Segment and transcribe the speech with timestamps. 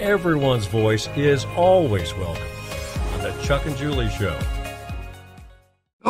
[0.00, 2.46] Everyone's voice is always welcome
[3.14, 4.38] on the Chuck and Julie Show.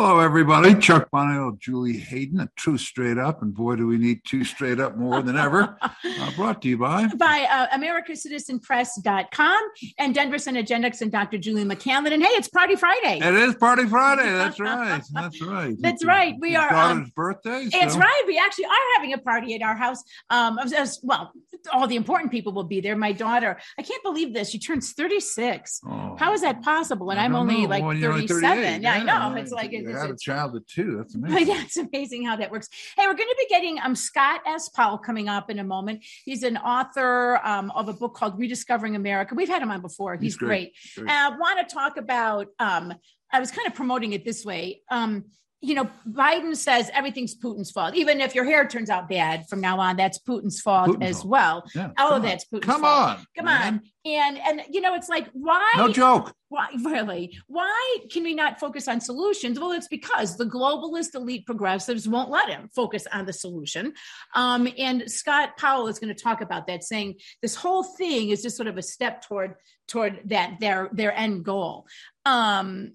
[0.01, 0.75] Hello, everybody.
[0.75, 4.79] Chuck Bonio, Julie Hayden, a true straight up, and boy, do we need two straight
[4.79, 5.77] up more than ever.
[6.21, 9.61] Uh, brought to you by by uh, AmericaCitizenPress.com
[9.97, 11.37] and Denver Senate Agendix and Dr.
[11.37, 12.13] Julie McCandlin.
[12.13, 13.19] And hey, it's Party Friday.
[13.19, 14.23] It is Party Friday.
[14.31, 15.01] That's right.
[15.13, 15.75] That's right.
[15.79, 16.35] That's right.
[16.39, 17.69] We are daughter's um, birthday.
[17.69, 17.79] So.
[17.79, 18.23] It's right.
[18.27, 20.03] We actually are having a party at our house.
[20.29, 21.31] Um, as, as, well,
[21.71, 22.95] all the important people will be there.
[22.95, 24.49] My daughter, I can't believe this.
[24.49, 25.81] She turns 36.
[25.85, 27.11] Oh, How is that possible?
[27.11, 27.69] And I'm only know.
[27.69, 28.81] like well, 37.
[28.81, 29.35] Yeah, I know.
[29.35, 30.97] It's like you had a child at two.
[30.97, 31.47] That's amazing.
[31.47, 32.69] Yeah, it's amazing how that works.
[32.95, 34.69] Hey, we're going to be getting um Scott S.
[34.69, 36.03] Powell coming up in a moment.
[36.25, 39.35] He's an author um, of a book called Rediscovering America.
[39.35, 40.15] We've had him on before.
[40.15, 40.73] He's, He's great.
[40.95, 41.07] great.
[41.07, 41.11] great.
[41.11, 42.47] I want to talk about.
[42.59, 42.93] Um,
[43.31, 44.81] I was kind of promoting it this way.
[44.89, 45.25] Um,
[45.61, 47.93] you know, Biden says everything's Putin's fault.
[47.95, 51.15] Even if your hair turns out bad from now on, that's Putin's fault Putin's as
[51.17, 51.29] fault.
[51.29, 51.63] well.
[51.75, 52.75] Yeah, All of that's Putin's fault.
[52.75, 53.19] come fault.
[53.19, 53.73] on, come man.
[53.73, 53.81] on.
[54.05, 55.69] And and you know, it's like why?
[55.75, 56.33] No joke.
[56.47, 57.37] Why really?
[57.47, 59.59] Why can we not focus on solutions?
[59.59, 63.93] Well, it's because the globalist elite progressives won't let him focus on the solution.
[64.35, 68.41] Um, and Scott Powell is going to talk about that, saying this whole thing is
[68.41, 69.55] just sort of a step toward
[69.89, 71.85] toward that their their end goal.
[72.25, 72.93] Um,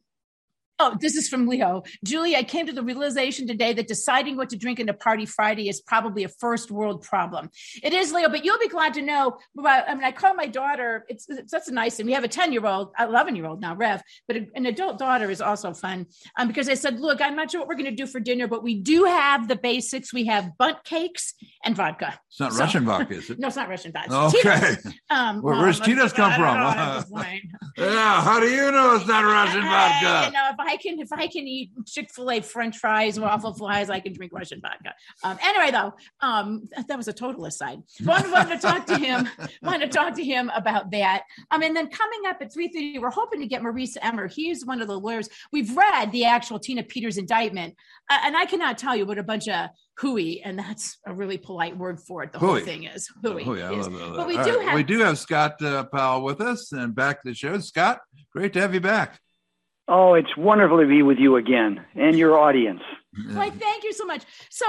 [0.86, 1.82] Oh, this is from Leo.
[2.04, 5.24] Julie, I came to the realization today that deciding what to drink in a party
[5.24, 7.48] Friday is probably a first world problem.
[7.82, 9.38] It is, Leo, but you'll be glad to know.
[9.64, 12.00] I mean, I call my daughter, it's, it's that's nice.
[12.00, 14.98] And we have a 10 year old, 11 year old now, Rev, but an adult
[14.98, 16.04] daughter is also fun
[16.38, 18.46] um, because I said, look, I'm not sure what we're going to do for dinner,
[18.46, 20.12] but we do have the basics.
[20.12, 21.32] We have bunt cakes
[21.64, 22.18] and vodka.
[22.28, 23.38] It's not so, Russian vodka, is it?
[23.38, 24.38] no, it's not Russian vodka.
[24.38, 24.76] Okay.
[25.08, 26.56] Um, Well, where's Tito's come from?
[27.78, 28.22] yeah.
[28.22, 30.26] How do you know it's not Russian vodka?
[30.26, 33.54] You know, if I can if I can eat Chick Fil A French fries, waffle
[33.54, 34.94] fries, I can drink Russian vodka.
[35.22, 37.82] Um, anyway, though, um, that was a total aside.
[38.04, 39.28] Wanted, wanted to talk to him.
[39.62, 41.24] wanted to talk to him about that.
[41.50, 44.28] Um, and then coming up at three thirty, we're hoping to get Maurice Emmer.
[44.28, 45.28] He's one of the lawyers.
[45.52, 47.74] We've read the actual Tina Peters indictment,
[48.10, 51.38] uh, and I cannot tell you what a bunch of hooey, and that's a really
[51.38, 52.32] polite word for it.
[52.32, 52.48] The hooey.
[52.48, 53.44] whole thing is hooey.
[53.44, 53.88] hooey is.
[53.88, 54.68] But we All do right.
[54.68, 57.58] have we do have Scott uh, Powell with us, and back to the show.
[57.58, 58.00] Scott,
[58.32, 59.20] great to have you back.
[59.86, 62.80] Oh, it's wonderful to be with you again and your audience.
[63.28, 64.22] Like, thank you so much.
[64.50, 64.64] So,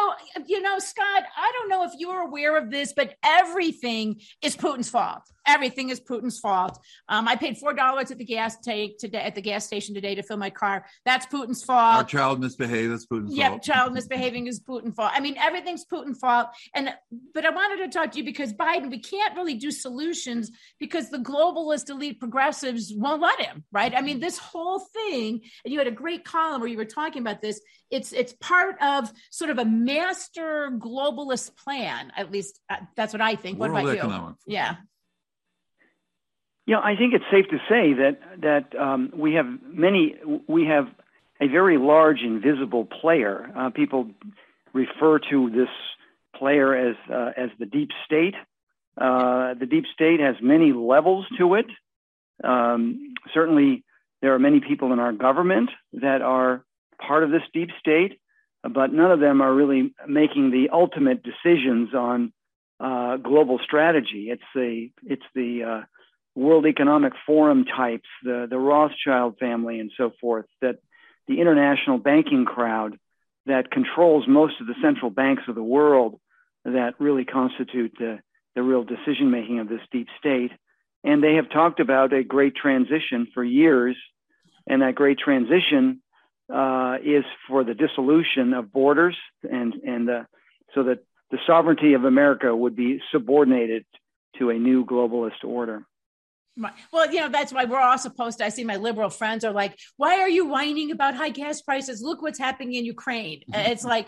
[0.45, 4.89] you know, Scott, I don't know if you're aware of this, but everything is Putin's
[4.89, 5.23] fault.
[5.47, 6.79] Everything is Putin's fault.
[7.07, 10.16] Um, I paid four dollars at the gas tank today at the gas station today
[10.16, 10.85] to fill my car.
[11.06, 11.95] That's Putin's fault.
[11.97, 12.91] Our child misbehaved.
[12.91, 13.67] That's Putin's yep, fault.
[13.67, 15.11] Yeah, child misbehaving is Putin's fault.
[15.13, 16.47] I mean, everything's Putin's fault.
[16.73, 16.94] And
[17.33, 21.09] but I wanted to talk to you because Biden, we can't really do solutions because
[21.09, 23.63] the globalist elite progressives won't let him.
[23.72, 23.94] Right?
[23.95, 25.41] I mean, this whole thing.
[25.63, 27.62] And you had a great column where you were talking about this.
[27.91, 32.12] It's it's part of sort of a master globalist plan.
[32.17, 33.59] At least uh, that's what I think.
[33.59, 34.53] World what about you?
[34.53, 34.75] Yeah.
[36.65, 40.15] Yeah, I think it's safe to say that that um, we have many.
[40.47, 40.87] We have
[41.39, 43.51] a very large invisible player.
[43.55, 44.09] Uh, people
[44.73, 45.69] refer to this
[46.35, 48.33] player as uh, as the deep state.
[48.99, 51.67] Uh, the deep state has many levels to it.
[52.43, 53.83] Um, certainly,
[54.21, 56.63] there are many people in our government that are
[57.05, 58.19] part of this deep state,
[58.63, 62.33] but none of them are really making the ultimate decisions on
[62.79, 64.29] uh, global strategy.
[64.31, 65.81] It's the it's the uh,
[66.35, 70.79] World Economic Forum types, the, the Rothschild family, and so forth, that
[71.28, 73.00] the international banking crowd
[73.46, 76.19] that controls most of the central banks of the world
[76.66, 78.19] that really constitute the,
[78.56, 80.51] the real decision making of this deep state.
[81.03, 83.95] And they have talked about a great transition for years.
[84.68, 86.01] And that great transition
[86.51, 90.09] uh, is for the dissolution of borders, and, and
[90.74, 91.00] so that
[91.31, 93.86] the sovereignty of America would be subordinated
[94.39, 95.86] to a new globalist order.
[96.92, 98.46] Well, you know, that's why we're all supposed to.
[98.46, 102.02] I see my liberal friends are like, why are you whining about high gas prices?
[102.02, 103.42] Look what's happening in Ukraine.
[103.52, 103.72] Mm-hmm.
[103.72, 104.07] It's like,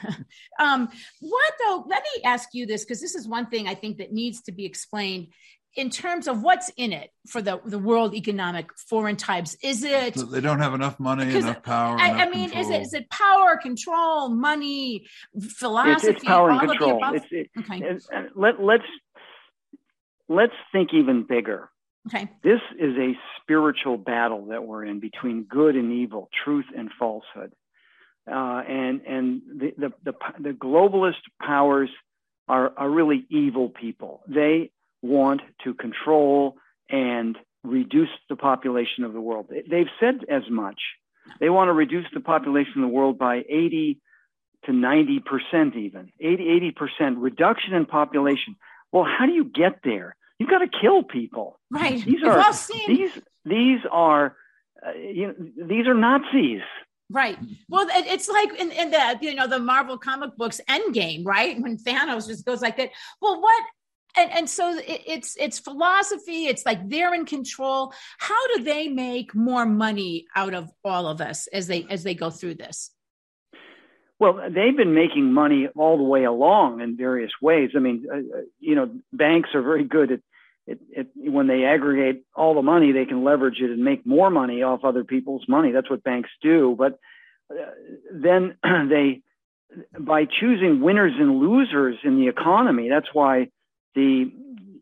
[0.58, 0.88] um,
[1.20, 1.84] what though?
[1.86, 4.52] Let me ask you this, because this is one thing I think that needs to
[4.52, 5.28] be explained
[5.76, 9.56] in terms of what's in it for the, the world economic foreign types.
[9.62, 11.96] Is it they don't have enough money, enough power?
[11.98, 12.64] I, enough I mean, control.
[12.64, 15.06] is it is it power, control, money,
[15.40, 16.08] philosophy?
[16.08, 17.00] It's, it's power and control.
[17.14, 17.98] It's, it, okay.
[18.34, 18.84] let, let's
[20.28, 21.70] let's think even bigger.
[22.06, 22.28] Okay.
[22.42, 27.52] This is a spiritual battle that we're in between good and evil, truth and falsehood.
[28.26, 31.90] Uh, and and the, the, the, the globalist powers
[32.46, 34.22] are, are really evil people.
[34.26, 34.70] They
[35.02, 36.56] want to control
[36.90, 39.50] and reduce the population of the world.
[39.50, 40.80] They've said as much.
[41.40, 44.00] They want to reduce the population of the world by 80
[44.64, 48.56] to 90 percent, even 80 80 percent reduction in population.
[48.92, 50.16] Well, how do you get there?
[50.38, 51.58] You've got to kill people.
[51.70, 52.04] Right.
[52.04, 52.52] These are
[52.86, 53.10] these
[53.44, 54.36] these are
[54.86, 56.62] uh, you know these are Nazis.
[57.10, 57.38] Right.
[57.70, 61.60] Well, it's like in, in the you know the Marvel comic books Endgame, right?
[61.60, 62.90] When Thanos just goes like that.
[63.20, 63.64] Well, what?
[64.16, 66.46] And, and so it, it's it's philosophy.
[66.46, 67.92] It's like they're in control.
[68.18, 72.14] How do they make more money out of all of us as they as they
[72.14, 72.90] go through this?
[74.20, 77.70] Well, they've been making money all the way along in various ways.
[77.76, 80.20] I mean, uh, uh you know, banks are very good at
[80.68, 84.28] it, it, when they aggregate all the money, they can leverage it and make more
[84.28, 85.72] money off other people's money.
[85.72, 86.76] That's what banks do.
[86.78, 86.98] But
[87.50, 87.70] uh,
[88.12, 89.22] then they,
[89.98, 93.48] by choosing winners and losers in the economy, that's why
[93.94, 94.30] the,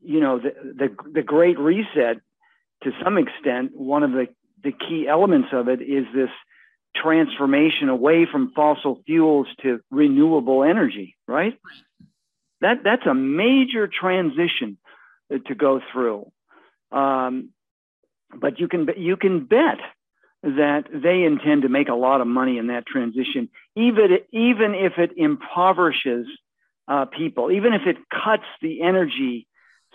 [0.02, 2.20] you know, the, the, the Great Reset,
[2.82, 4.26] to some extent, one of the,
[4.64, 6.30] the key elements of it is this
[6.96, 11.56] transformation away from fossil fuels to renewable energy, right?
[12.60, 14.78] That, that's a major transition
[15.30, 16.30] to go through.
[16.92, 17.50] Um,
[18.34, 19.78] but you can you can bet
[20.42, 24.98] that they intend to make a lot of money in that transition, even even if
[24.98, 26.26] it impoverishes
[26.88, 29.46] uh, people, even if it cuts the energy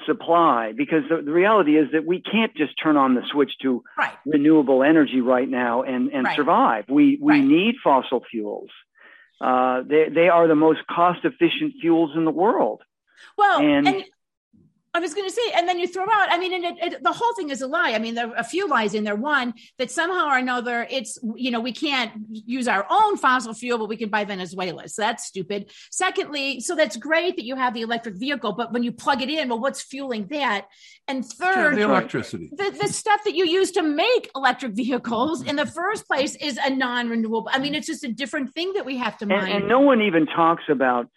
[0.05, 0.73] supply.
[0.75, 4.13] Because the, the, reality is that we can't just turn on the switch to right.
[4.25, 6.35] renewable energy right now and and right.
[6.35, 6.85] survive.
[6.89, 7.43] We we right.
[7.43, 8.69] need fossil fuels.
[9.39, 12.81] Uh, they they are the most cost efficient fuels in the world.
[13.37, 14.03] Well, and, and
[14.93, 16.29] I was going to say, and then you throw out.
[16.29, 17.93] I mean, and it, it, the whole thing is a lie.
[17.93, 19.15] I mean, there are a few lies in there.
[19.15, 23.77] One that somehow or another, it's you know we can't use our own fossil fuel,
[23.77, 24.95] but we can buy Venezuela's.
[24.95, 25.71] So that's stupid.
[25.91, 29.29] Secondly, so that's great that you have the electric vehicle, but when you plug it
[29.29, 30.67] in, well, what's fueling that?
[31.07, 35.55] And third, the electricity, the, the stuff that you use to make electric vehicles in
[35.55, 37.49] the first place is a non-renewable.
[37.51, 39.43] I mean, it's just a different thing that we have to mind.
[39.43, 41.07] And, and no one even talks about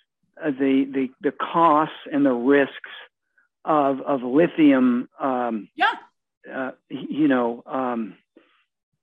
[0.41, 2.91] uh, the the the costs and the risks
[3.65, 5.09] of of lithium.
[5.21, 5.93] Um, yeah.
[6.53, 7.63] Uh, you know.
[7.67, 8.17] Um,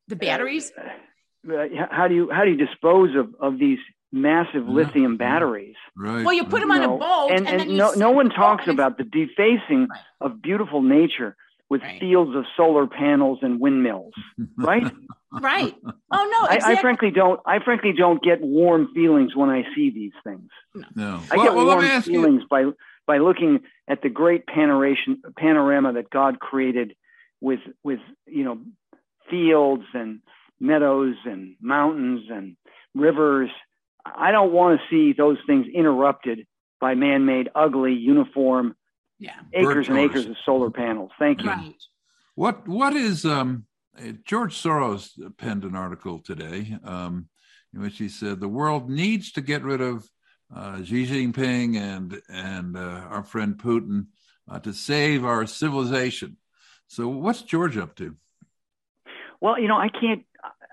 [0.08, 0.72] the batteries.
[0.78, 3.80] Uh, uh, how do you how do you dispose of of these
[4.12, 4.74] massive yeah.
[4.74, 5.76] lithium batteries?
[5.96, 6.24] Right.
[6.24, 8.30] Well, you put them you on know, a boat, and, and, and no no one
[8.30, 10.00] talks about the defacing right.
[10.20, 11.36] of beautiful nature
[11.70, 12.00] with right.
[12.00, 14.14] fields of solar panels and windmills,
[14.58, 14.92] right?
[15.32, 15.76] right.
[16.12, 16.76] Oh no, exactly.
[16.76, 17.40] I, I, frankly don't.
[17.46, 20.50] I frankly don't get warm feelings when I see these things.
[20.76, 21.24] No, no.
[21.32, 22.48] I well, get well, warm feelings you.
[22.50, 22.66] by
[23.08, 26.96] by looking at the great panorama that God created
[27.40, 28.60] with with you know
[29.30, 30.20] fields and
[30.60, 32.56] meadows and mountains and
[32.94, 33.50] rivers.
[34.06, 36.48] I don't want to see those things interrupted
[36.80, 38.76] by man-made, ugly, uniform
[39.20, 39.40] yeah.
[39.54, 41.12] acres and acres of solar panels.
[41.20, 41.50] Thank you.
[41.50, 41.76] Right.
[42.36, 43.66] What what is um,
[44.26, 47.28] George Soros penned an article today um,
[47.74, 50.10] in which he said the world needs to get rid of
[50.56, 54.08] uh, Xi Jinping and and uh, our friend Putin
[54.50, 56.38] uh, to save our civilization.
[56.88, 58.16] So, what's George up to?
[59.40, 60.24] Well, you know, I can't.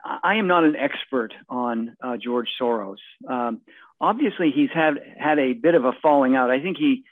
[0.05, 2.97] I am not an expert on uh, George Soros.
[3.29, 3.61] Um,
[4.01, 6.51] obviously, he's had had a bit of a falling out.
[6.51, 7.05] I think he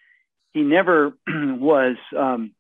[0.53, 2.53] he never was um,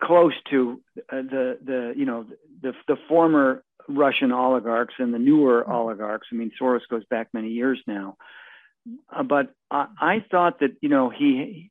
[0.00, 2.26] close to uh, the the you know
[2.62, 5.72] the the former Russian oligarchs and the newer mm-hmm.
[5.72, 6.28] oligarchs.
[6.32, 8.16] I mean, Soros goes back many years now.
[9.14, 11.70] Uh, but I, I, thought that you know he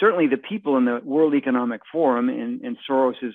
[0.00, 3.34] certainly the people in the World Economic Forum and, and Soros is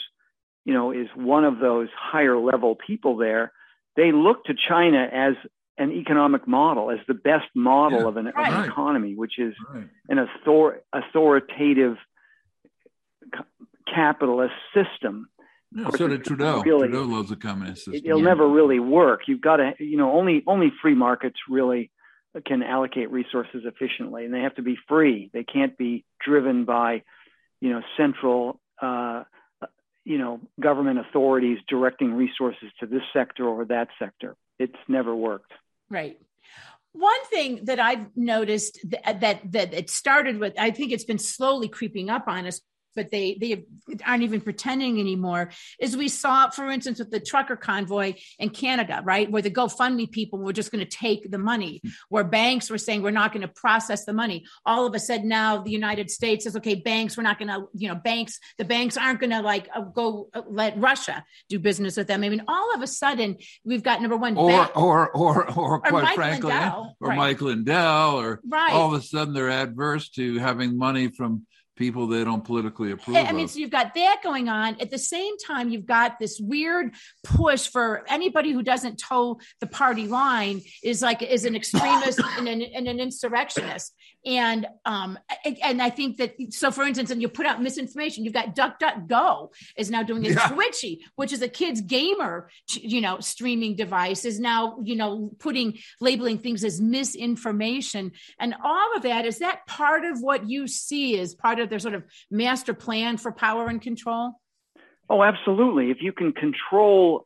[0.66, 3.52] you know is one of those higher level people there.
[3.96, 5.36] They look to China as
[5.78, 8.54] an economic model, as the best model yeah, of, an, right.
[8.54, 9.88] of, an, economy, which is right.
[10.10, 11.96] an author, authoritative
[13.94, 15.28] capitalist system
[15.72, 16.62] yeah, so did Trudeau.
[16.62, 18.02] Really, Trudeau loves the communist system.
[18.04, 18.26] It'll yeah.
[18.26, 19.22] never really work.
[19.28, 21.92] You've got to, you know, only only free markets really
[22.46, 25.30] can allocate resources efficiently, and they have to be free.
[25.32, 27.04] They can't be driven by,
[27.62, 29.24] you know, central, uh,
[30.06, 34.36] you know, government authorities directing resources to this sector or that sector.
[34.58, 35.52] It's never worked.
[35.90, 36.20] Right.
[36.94, 41.20] One thing that I've noticed that that, that it started with, I think it's been
[41.20, 42.62] slowly creeping up on us
[43.00, 43.64] but they they
[44.06, 45.52] aren't even pretending anymore.
[45.80, 50.12] Is we saw, for instance, with the trucker convoy in Canada, right, where the GoFundMe
[50.12, 53.48] people were just going to take the money, where banks were saying we're not going
[53.48, 54.44] to process the money.
[54.66, 57.70] All of a sudden now the United States says, okay, banks, we're not going to,
[57.74, 61.58] you know, banks, the banks aren't going to like uh, go uh, let Russia do
[61.58, 62.22] business with them.
[62.26, 66.04] I mean, all of a sudden we've got number one, or or or or quite
[66.04, 67.18] Mike frankly, Lindell, or right.
[67.18, 68.74] Mike Lindell, or Right.
[68.74, 71.46] all of a sudden they're adverse to having money from
[71.80, 73.52] people they don't politically approve I mean, of.
[73.52, 74.76] so you've got that going on.
[74.82, 76.94] At the same time, you've got this weird
[77.24, 82.50] push for anybody who doesn't toe the party line is like is an extremist and,
[82.50, 83.96] an, and an insurrectionist.
[84.26, 88.34] And um and, I think that so for instance, and you put out misinformation, you've
[88.34, 90.48] got DuckDuckGo is now doing a Yeah.
[90.50, 95.78] Twitchy, which is a kid's gamer, you know, streaming device, is now you know putting
[96.02, 101.20] labeling things as misinformation, and all of that is that part of what you see
[101.20, 104.34] as part of their sort of master plan for power and control.
[105.10, 105.90] Oh, absolutely.
[105.90, 107.26] If you can control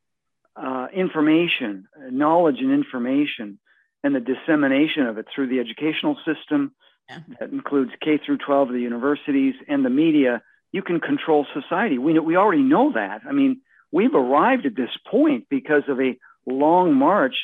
[0.55, 3.59] uh, information, knowledge and information,
[4.03, 6.74] and the dissemination of it through the educational system,
[7.10, 7.19] Yeah.
[7.39, 10.41] that includes K through 12, the universities, and the media,
[10.72, 11.98] you can control society.
[11.98, 13.22] We, we already know that.
[13.27, 17.36] I mean, we've arrived at this point because of a long march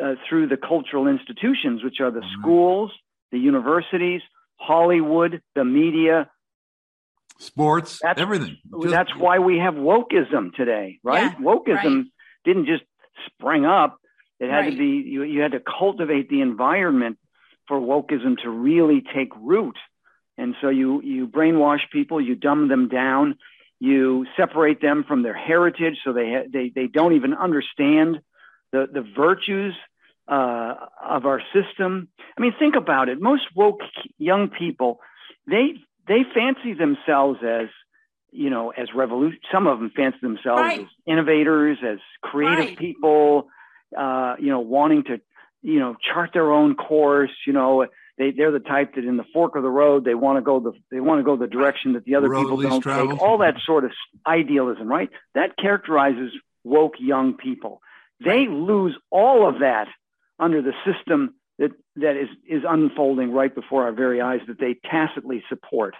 [0.00, 2.32] uh, through the cultural institutions, which are the Mhm.
[2.40, 2.92] schools,
[3.30, 4.22] the universities,
[4.56, 6.30] Hollywood, the media,
[7.38, 8.56] Sports, That's- everything.
[8.82, 11.32] Just- that's why we have wokeism today, right?
[11.32, 12.04] Yeah, wokeism right.
[12.44, 12.84] didn't just
[13.26, 13.98] spring up.
[14.42, 14.70] It had Right.
[14.72, 17.16] to be you, you had to cultivate the environment
[17.68, 19.78] for wokeism to really take root.
[20.36, 23.36] And so you you brainwash people, you dumb them down,
[23.78, 28.20] you separate them from their heritage, so they ha- they they don't even understand
[28.72, 29.74] the the virtues
[30.26, 32.08] uh, of our system.
[32.36, 33.20] I mean, think about it.
[33.20, 33.80] Most woke
[34.18, 34.98] young people,
[35.46, 35.74] they
[36.08, 37.68] they fancy themselves as
[38.32, 39.38] you know as revolution.
[39.52, 40.80] Some of them fancy themselves Right.
[40.80, 42.76] as innovators, as creative Right.
[42.78, 43.48] people.
[43.96, 45.20] Uh, you know, wanting to
[45.62, 47.30] you know chart their own course.
[47.46, 47.86] You know,
[48.18, 50.60] they they're the type that in the fork of the road they want to go
[50.60, 53.12] the they want to go the direction that the other Road people don't traveled.
[53.12, 53.22] take.
[53.22, 53.92] All that sort of
[54.26, 55.10] idealism, right?
[55.34, 56.32] That characterizes
[56.64, 57.80] woke young people.
[58.24, 59.88] They lose all of that
[60.38, 64.76] under the system that that is is unfolding right before our very eyes that they
[64.88, 65.94] tacitly support.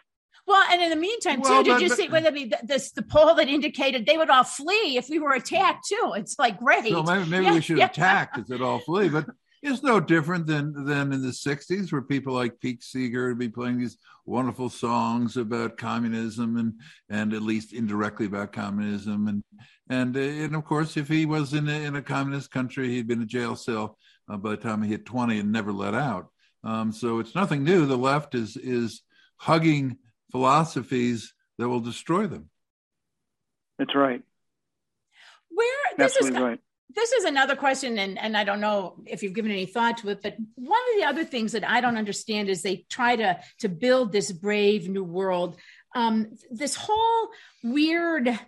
[0.46, 2.08] Well, and in the meantime, Well, too, did you but- see?
[2.08, 5.18] Well, I mean, th- this the poll that indicated they would all flee if we
[5.18, 6.12] were attacked too.
[6.16, 6.88] It's like great.
[6.88, 7.86] So maybe, maybe Yeah, we should yeah.
[7.86, 9.08] attack because it all flee.
[9.08, 9.26] But
[9.62, 13.48] it's no different than than in the '60s, where people like Pete Seeger would be
[13.48, 16.74] playing these wonderful songs about communism and
[17.08, 19.28] and at least indirectly about communism.
[19.28, 19.44] And
[19.88, 23.06] and uh, and of course, if he was in a, in a communist country, he'd
[23.06, 23.96] been in a jail cell
[24.28, 26.28] uh, by the time he hit 20 and never let out.
[26.64, 27.86] Um, so it's nothing new.
[27.86, 29.02] The left is is
[29.36, 29.98] hugging
[30.32, 32.48] philosophies that will destroy them.
[33.78, 34.22] That's right.
[35.50, 36.58] Where this is right.
[36.94, 40.08] this is another question, and, and I don't know if you've given any thought to
[40.08, 43.38] it, but one of the other things that I don't understand is they try to
[43.60, 45.56] to build this brave new world.
[45.94, 47.28] Um, this whole
[47.62, 48.38] weird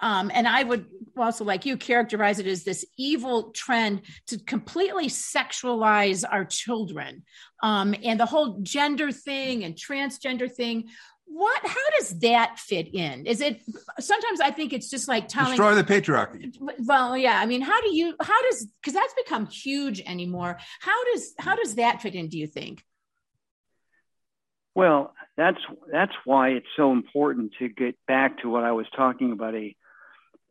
[0.00, 0.86] um, and I would
[1.16, 7.22] also, like you, characterize it as this evil trend to completely sexualize our children,
[7.62, 10.88] um, and the whole gender thing and transgender thing.
[11.26, 11.60] What?
[11.66, 13.26] How does that fit in?
[13.26, 13.60] Is it
[13.98, 16.56] sometimes I think it's just like telling Destroy the patriarchy.
[16.78, 21.04] well yeah i mean how do you how does because that's become huge anymore how
[21.12, 22.82] does how does that fit in do you think
[24.74, 25.58] Well, that's
[25.90, 29.74] that's why it's so important to get back to what I was talking about a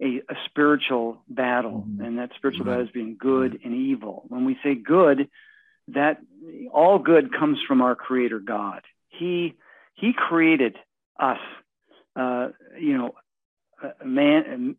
[0.01, 2.05] a, a spiritual battle, Mhm.
[2.05, 2.71] and that spiritual Right.
[2.73, 4.25] battle is being good and evil.
[4.27, 5.29] When we say good,
[5.89, 6.19] that
[6.71, 8.81] all good comes from our Creator God.
[9.09, 9.55] He
[9.93, 10.75] He created
[11.19, 11.39] us,
[12.15, 13.15] uh, you know,
[14.03, 14.75] man,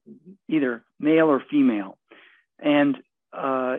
[0.49, 1.99] either male or female,
[2.59, 2.97] and
[3.33, 3.79] uh,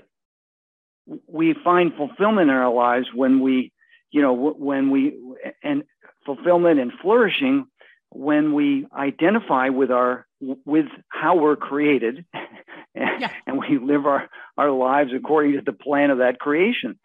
[1.27, 3.72] we find fulfillment in our lives when we
[4.12, 5.18] you know when we
[5.63, 5.84] and
[6.25, 7.65] fulfillment and flourishing
[8.10, 10.25] when we identify with our
[10.65, 12.25] with how we're created.
[12.34, 12.46] And,
[13.20, 13.32] Yeah.
[13.46, 16.98] and we live our our lives according to the plan of that creation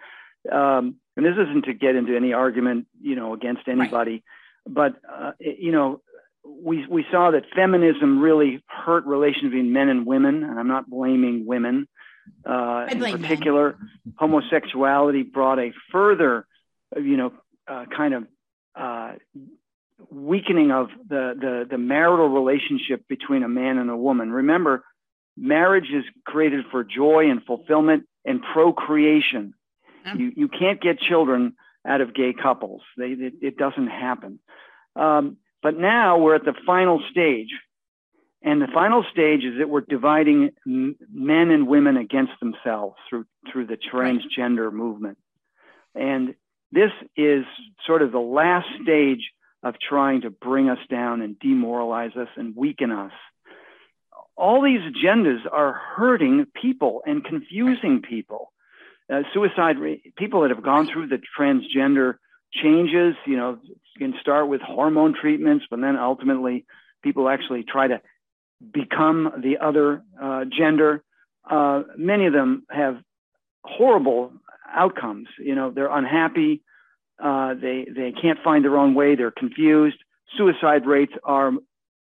[0.50, 4.22] um, and this isn't to get into any argument you know against anybody
[4.66, 6.00] but uh, you know
[6.44, 10.88] we we saw that feminism really hurt relations between men and women and i'm not
[10.88, 11.86] blaming women
[12.46, 13.22] uh, in blame men.
[13.22, 13.76] particular
[14.16, 16.46] homosexuality brought a further
[16.96, 17.32] you know,
[17.68, 18.26] uh, kind of
[18.74, 19.12] uh,
[20.10, 24.30] weakening of the, the the marital relationship between a man and a woman.
[24.30, 24.84] Remember,
[25.36, 29.54] marriage is created for joy and fulfillment and procreation.
[30.04, 30.14] Yeah.
[30.14, 31.54] You you can't get children
[31.86, 32.82] out of gay couples.
[32.96, 34.38] They it, it doesn't happen.
[34.96, 37.52] Um, But now we're at the final stage.
[38.42, 43.66] And the final stage is that we're dividing men and women against themselves through, through
[43.66, 45.18] the transgender movement.
[45.94, 46.34] And
[46.72, 47.44] this is
[47.86, 49.30] sort of the last stage
[49.62, 53.12] of trying to bring us down and demoralize us and weaken us.
[54.36, 58.49] All these agendas are hurting people and confusing people.
[59.10, 62.14] Uh, suicide rate, people that have gone through the transgender
[62.52, 63.58] changes, you know,
[63.98, 66.64] can start with hormone treatments, but then ultimately
[67.02, 68.00] people actually try to
[68.72, 71.02] become the other uh, gender.
[71.48, 72.98] Uh, many of them have
[73.64, 74.32] horrible
[74.72, 75.28] outcomes.
[75.38, 76.62] You know, they're unhappy.
[77.22, 79.14] Uh, they they can't find their own way.
[79.14, 79.98] They're confused.
[80.36, 81.52] Suicide rates are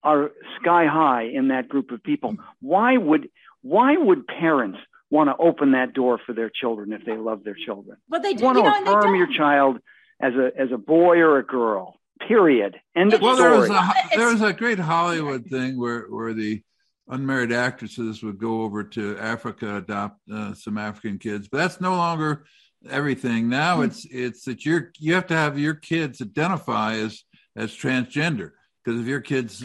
[0.03, 2.37] are sky high in that group of people.
[2.61, 3.29] Why would
[3.63, 4.79] why would parents
[5.11, 7.99] want to open that door for their children if they love their children?
[8.09, 9.79] But they do, want to know, affirm your child
[10.21, 11.99] as a as a boy or a girl.
[12.27, 12.77] Period.
[12.97, 13.51] End of well, story.
[13.51, 16.63] there was a there was a great Hollywood thing where where the
[17.09, 21.95] unmarried actresses would go over to Africa adopt uh, some African kids, but that's no
[21.95, 22.45] longer
[22.89, 23.49] everything.
[23.49, 23.85] Now mm-hmm.
[23.85, 27.23] it's it's that you're you have to have your kids identify as
[27.57, 28.53] as transgender
[28.85, 29.65] because if your kids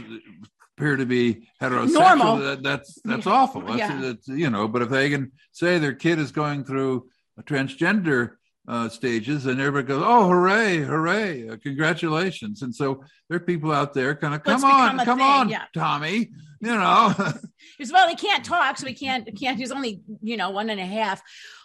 [0.77, 3.61] appear to be heterosexual, that, that's that's awful.
[3.61, 4.01] That's, yeah.
[4.01, 4.67] that's, you know.
[4.67, 8.31] But if they can say their kid is going through a transgender
[8.67, 13.71] uh, stages, and everybody goes, "Oh, hooray, hooray, uh, congratulations!" And so there are people
[13.71, 15.63] out there kind of, "Come on, come thing, on, yeah.
[15.73, 17.13] Tommy," you know.
[17.79, 19.57] As well, he can't talk, so he can't can't.
[19.57, 21.21] He's only you know one and a half.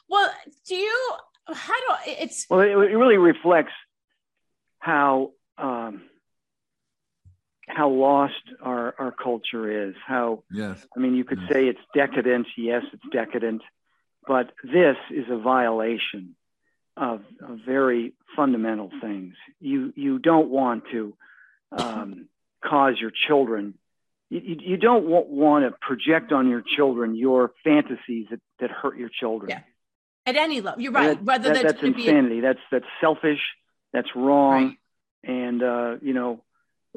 [0.09, 0.31] Well,
[0.67, 1.13] do you?
[1.53, 2.47] How do it's?
[2.51, 3.73] Well, it, it really reflects
[4.81, 6.03] how um,
[7.69, 9.95] how lost our our culture is.
[10.07, 11.53] How yes, I mean, you could yes.
[11.53, 12.47] say it's decadent.
[12.57, 13.63] Yes, it's decadent,
[14.27, 16.35] but this is a violation
[16.97, 19.35] of, of very fundamental things.
[19.61, 21.15] You you don't want to
[21.73, 22.29] um,
[22.65, 23.75] cause your children.
[24.31, 28.99] You, you don't want, want to project on your children your fantasies that, that hurt
[28.99, 29.51] your children.
[29.51, 29.61] Yeah.
[30.27, 31.17] At any level, you're right.
[31.17, 32.41] That, Whether that, that's insanity.
[32.41, 32.43] A...
[32.43, 33.41] That's that's selfish.
[33.93, 34.65] That's wrong.
[34.65, 34.77] Right.
[35.25, 36.45] And uh, you know,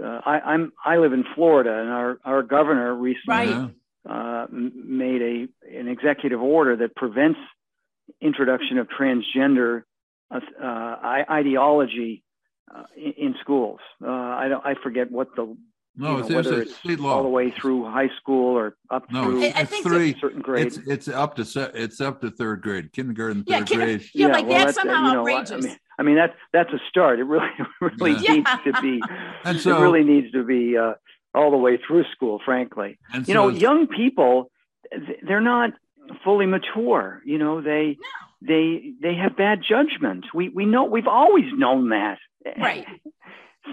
[0.04, 3.70] uh, I, I'm I live in Florida, and our our governor recently right.
[4.10, 7.40] uh, made a an executive order that prevents
[8.20, 9.84] introduction of transgender
[10.32, 10.96] uh,
[11.30, 12.24] ideology
[12.74, 13.80] uh, in, in, schools.
[14.04, 14.66] Uh, I don't.
[14.66, 15.56] I forget what the
[15.96, 17.16] no, you know, whether it's state law.
[17.16, 20.78] all the way through high school or up no, through it's, it's three certain grades.
[20.78, 24.02] It's, it's up to it's up to third grade, kindergarten, third yeah, grade.
[24.14, 25.66] Yeah, yeah, like well, that's, that's somehow you know, outrageous.
[25.66, 27.20] I mean, I mean that's that's a start.
[27.20, 27.50] It really
[27.82, 28.34] really yeah.
[28.34, 29.02] needs to be.
[29.44, 30.94] and so, it really needs to be uh,
[31.36, 32.42] all the way through school.
[32.44, 34.50] Frankly, and you so know, young people,
[35.24, 35.72] they're not
[36.24, 37.22] fully mature.
[37.26, 38.08] You know, they no
[38.42, 40.26] they they have bad judgment.
[40.34, 42.18] We we know we've always known that.
[42.58, 42.88] Right.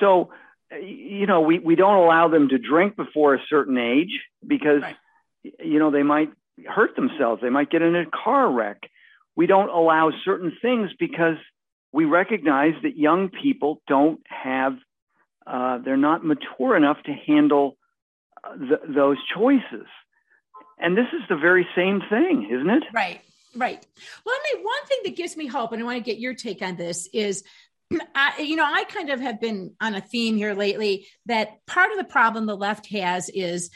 [0.00, 0.30] So
[0.72, 4.96] you know we we don't allow them to drink before a certain age because right.
[5.42, 6.30] you know they might
[6.66, 7.40] hurt themselves.
[7.42, 8.82] They might get in a car wreck.
[9.36, 11.36] We don't allow certain things because
[11.92, 14.76] we recognize that young people don't have
[15.46, 17.78] uh, they're not mature enough to handle
[18.44, 19.86] uh, th- those choices.
[20.78, 22.84] And this is the very same thing, isn't it?
[22.92, 23.20] Right.
[23.56, 23.84] Right.
[24.24, 26.34] Well, I mean, one thing that gives me hope, and I want to get your
[26.34, 27.44] take on this, is
[28.14, 31.90] I, you know, I kind of have been on a theme here lately that part
[31.90, 33.70] of the problem the left has is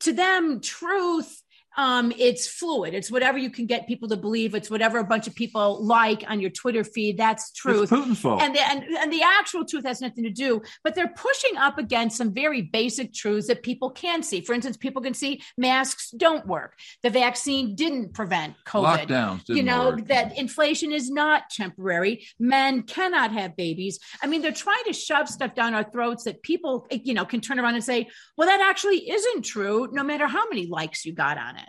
[0.00, 1.42] to them, truth
[1.78, 2.92] um, it's fluid.
[2.92, 4.56] It's whatever you can get people to believe.
[4.56, 7.16] It's whatever a bunch of people like on your Twitter feed.
[7.16, 7.84] That's truth.
[7.84, 8.42] It's Putin's fault.
[8.42, 10.60] And the, and, and the actual truth has nothing to do.
[10.82, 14.40] But they're pushing up against some very basic truths that people can see.
[14.40, 16.76] For instance, people can see masks don't work.
[17.04, 19.06] The vaccine didn't prevent COVID.
[19.06, 20.08] Lockdowns you know work.
[20.08, 22.26] that inflation is not temporary.
[22.40, 24.00] Men cannot have babies.
[24.20, 27.40] I mean, they're trying to shove stuff down our throats that people you know can
[27.40, 29.88] turn around and say, well, that actually isn't true.
[29.92, 31.67] No matter how many likes you got on it.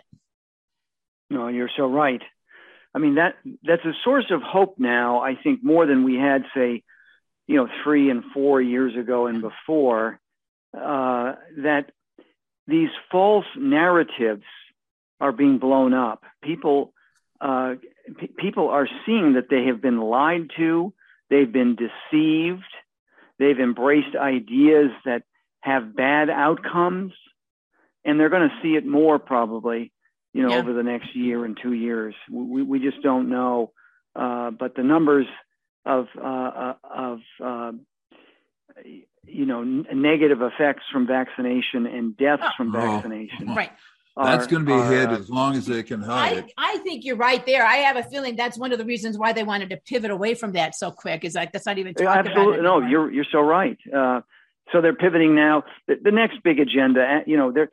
[1.30, 2.22] No, you're so right.
[2.92, 5.20] I mean that that's a source of hope now.
[5.20, 6.82] I think more than we had, say,
[7.46, 10.20] you know, three and four years ago and before.
[10.72, 11.90] Uh, that
[12.66, 14.44] these false narratives
[15.20, 16.22] are being blown up.
[16.42, 16.92] People
[17.40, 17.74] uh,
[18.18, 20.92] p- people are seeing that they have been lied to.
[21.28, 22.64] They've been deceived.
[23.38, 25.22] They've embraced ideas that
[25.60, 27.12] have bad outcomes,
[28.04, 29.92] and they're going to see it more probably
[30.32, 30.58] you know, yeah.
[30.58, 32.14] over the next year and two years.
[32.30, 33.72] We, we just don't know.
[34.14, 35.26] Uh, but the numbers
[35.86, 37.72] of, uh, uh of uh,
[39.26, 42.50] you know, n- negative effects from vaccination and deaths oh.
[42.56, 43.54] from vaccination.
[43.54, 43.72] Right.
[44.16, 46.52] That's going to be hid as long as they can hide I, it.
[46.58, 47.64] I think you're right there.
[47.64, 50.34] I have a feeling that's one of the reasons why they wanted to pivot away
[50.34, 51.24] from that so quick.
[51.24, 52.80] Is like that's not even absolutely no.
[52.80, 53.78] You're you're so right.
[53.94, 54.20] Uh,
[54.72, 55.64] so they're pivoting now.
[55.86, 57.70] The, the next big agenda, uh, you know, they're,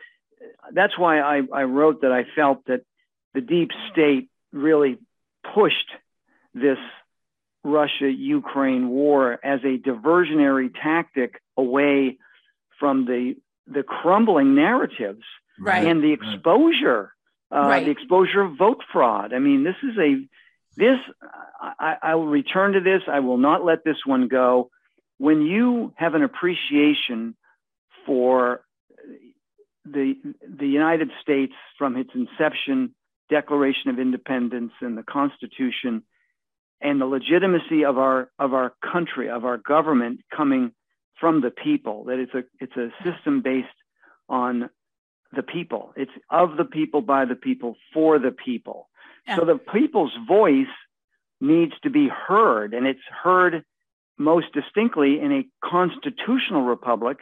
[0.74, 2.82] that's why I, I wrote that I felt that
[3.34, 4.98] the deep state really
[5.54, 5.90] pushed
[6.54, 6.78] this
[7.64, 12.18] Russia Ukraine war as a diversionary tactic away
[12.80, 13.36] from the
[13.68, 15.24] the crumbling narratives
[15.60, 15.86] Right.
[15.88, 17.14] and the exposure,
[17.52, 17.84] uh, Right.
[17.84, 19.34] the exposure of vote fraud.
[19.34, 20.24] I mean, this is a
[20.78, 21.00] this.
[21.60, 23.02] I, I will return to this.
[23.08, 24.70] I will not let this one go.
[25.18, 27.36] When you have an appreciation
[28.06, 28.62] for
[29.92, 30.16] the
[30.48, 32.94] the United States from its inception,
[33.30, 36.04] Declaration of Independence, and the Constitution,
[36.82, 40.72] and the legitimacy of our of our country, of our government coming
[41.20, 43.68] from the people, that it's a it's a system based
[44.30, 44.70] on
[45.34, 45.94] the people.
[45.96, 48.90] It's of the people, by the people, for the people.
[49.28, 49.38] Yeah.
[49.38, 50.68] So the people's voice
[51.42, 53.64] needs to be heard, and it's heard
[54.18, 57.20] most distinctly in a constitutional republic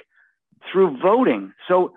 [0.72, 1.54] through voting.
[1.68, 1.94] So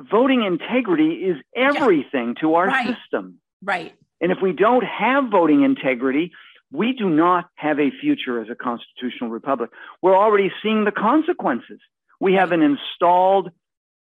[0.00, 2.96] voting integrity is everything to our Right.
[2.96, 3.38] system.
[3.62, 3.94] Right.
[4.20, 6.32] And if we don't have voting integrity,
[6.72, 9.70] we do not have a future as a constitutional republic.
[10.02, 11.80] We're already seeing the consequences.
[12.20, 13.50] We have an installed,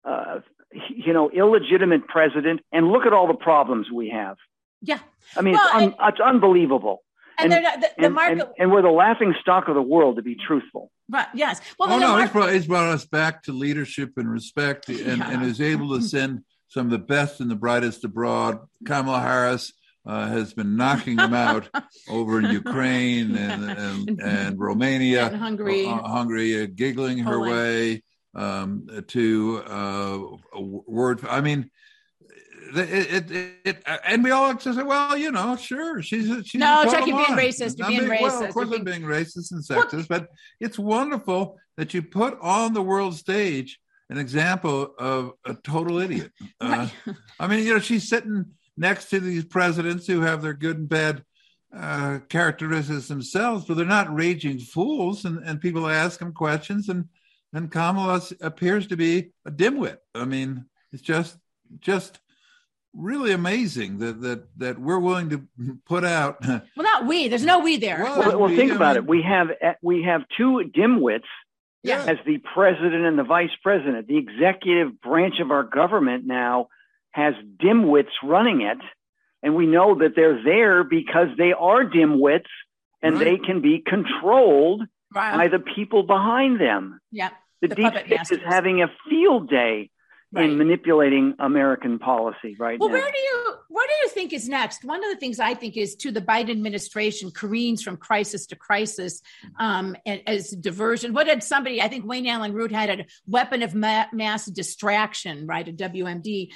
[0.03, 0.39] uh,
[0.89, 4.38] you know, illegitimate president, and look at all the problems we have.
[4.81, 4.99] Yeah.
[5.36, 7.03] I mean, Well, it's, un- and- it's unbelievable.
[7.39, 8.31] And, And- they're not the, the And, market.
[8.41, 10.91] and, and we're the laughing stock of the world, to be truthful.
[11.09, 11.61] Right, yes.
[11.79, 15.29] Well, oh no, he's brought, he's brought us back to leadership and respect, and, Yeah.
[15.31, 18.59] and is able to send some of the best and the brightest abroad.
[18.85, 19.73] Kamala Harris
[20.05, 21.69] uh, has been knocking them out
[22.09, 25.85] over in Ukraine and and, and Romania, And Hungary.
[25.85, 28.03] uh, Hungary, uh, giggling her way
[28.35, 30.19] um, to uh,
[30.53, 31.25] a word.
[31.27, 31.69] I mean.
[32.75, 36.60] It, it, it, and we all just say, well, you know, sure, she's a, she's
[36.60, 39.51] No, Chuck, you're being racist, you're being Well, racist, of course, you're I'm being racist
[39.51, 44.93] and Well- sexist, but it's wonderful that you put on the world stage an example
[44.97, 46.32] of a total idiot.
[46.60, 46.88] Uh,
[47.39, 50.89] I mean, you know, she's sitting next to these presidents who have their good and
[50.89, 51.23] bad
[51.75, 55.25] uh, characteristics themselves, but they're not raging fools.
[55.25, 57.06] And, and people ask them questions, and
[57.53, 59.97] and Kamala appears to be a dimwit.
[60.15, 61.38] I mean, it's just
[61.80, 62.19] just
[62.97, 65.47] really amazing that that that we're willing to
[65.86, 66.38] put out.
[66.47, 67.27] well, not we.
[67.27, 68.01] There's no we there.
[68.03, 69.10] Well, Well, well think I about mean- it.
[69.10, 71.23] We have eh, we have two dimwits
[71.83, 72.03] Yeah.
[72.05, 74.07] as the president and the vice president.
[74.07, 76.67] The executive branch of our government now
[77.12, 77.33] has
[77.63, 78.79] dimwits running it,
[79.43, 82.45] and we know that they're there because they are dimwits
[83.01, 83.23] and Right.
[83.25, 84.83] they can be controlled
[85.13, 86.99] by the people behind them.
[87.12, 87.29] Yeah.
[87.62, 88.38] The, The deep state masters.
[88.39, 89.89] is having a field day
[90.33, 90.49] Right.
[90.49, 92.95] in manipulating American policy right Well, now.
[92.95, 94.83] where do you what do you think is next?
[94.83, 98.55] One of the things I think is to the Biden administration careens from crisis to
[98.57, 99.21] crisis
[99.57, 101.13] um, and, as diversion.
[101.13, 101.81] What had somebody?
[101.81, 105.67] I think Wayne Allyn Root had a weapon of ma- mass distraction, right?
[105.67, 106.51] A WMD.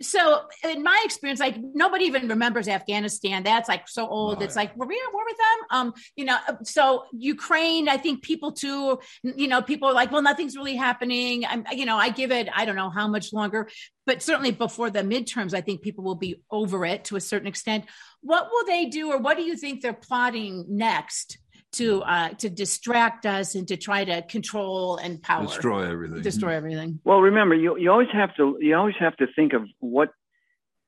[0.00, 3.42] So, in my experience, like nobody even remembers Afghanistan.
[3.42, 4.38] That's like so old.
[4.38, 4.62] Oh, it's yeah.
[4.62, 5.66] like were we at war with them?
[5.70, 6.38] Um, you know.
[6.64, 8.98] So Ukraine, I think people too.
[9.22, 11.44] You know, people are like, well, nothing's really happening.
[11.46, 12.48] I'm, you know, I give it.
[12.54, 13.68] I don't know how much longer
[14.06, 17.46] but certainly before the midterms, I think people will be over it to a certain
[17.46, 17.84] extent.
[18.20, 21.38] What will they do, or what do you think they're plotting next
[21.72, 26.22] to uh, to distract us and to try to control and power, destroy everything.
[26.22, 27.00] destroy everything?
[27.04, 30.10] Well, remember, you you always have to you always have to think of what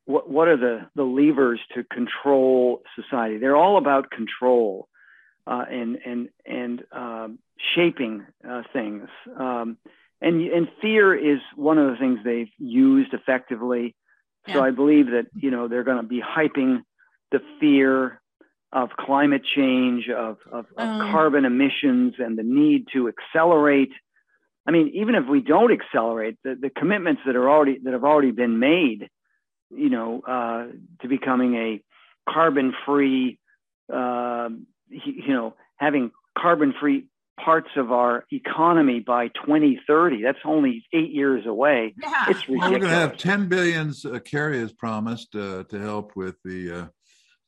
[0.05, 3.39] what what are the the levers to control society.
[3.39, 4.89] They're all about control
[5.47, 7.39] uh, and and and um,
[7.75, 9.09] shaping uh, things.
[9.39, 9.79] Um,
[10.21, 13.95] and and fear is one of the things they've used effectively.
[14.49, 14.65] So Yeah.
[14.65, 16.83] I believe that you know they're going to be hyping
[17.33, 18.21] the fear
[18.75, 21.13] of climate change, of, of, of Um.
[21.13, 23.93] carbon emissions, and the need to accelerate.
[24.67, 28.05] I mean, even if we don't accelerate, the, the commitments that are already that have
[28.05, 29.09] already been made,
[29.71, 30.67] you know, uh,
[31.03, 31.81] to becoming a
[32.29, 33.39] carbon-free,
[33.93, 34.49] uh,
[34.91, 37.07] you know, having carbon-free
[37.39, 40.23] parts of our economy by 2030.
[40.23, 41.95] That's only eight years away.
[42.01, 43.39] Yeah, It's Well, we're going to have ridiculous.
[43.41, 46.87] 10 billions, uh, Kerry has promised uh, to help with the uh,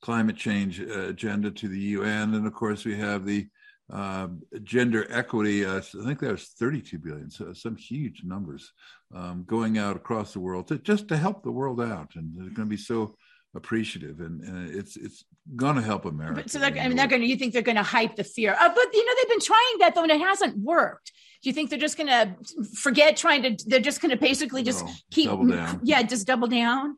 [0.07, 2.33] climate change uh, agenda to the UN.
[2.35, 3.45] And of course, we have the
[3.91, 4.29] uh,
[4.63, 5.65] gender equity.
[5.65, 8.71] Uh, I think that was 32 billion, so some huge numbers
[9.13, 12.15] um, going out across the world to, just to help the world out.
[12.15, 13.17] And they're going to be so
[13.53, 14.21] appreciative.
[14.21, 15.25] And, and it's it's
[15.57, 16.41] going to help America.
[16.43, 17.27] But so they're, I mean, they're going to.
[17.27, 18.53] You think they're going to hype the fear?
[18.53, 21.11] Uh, but you know, they've been trying that though, and it hasn't worked.
[21.43, 22.33] Do you think they're just going to
[22.75, 23.57] forget trying to?
[23.67, 25.81] They're just going to basically just No, keep, down.
[25.83, 26.97] yeah, just double down.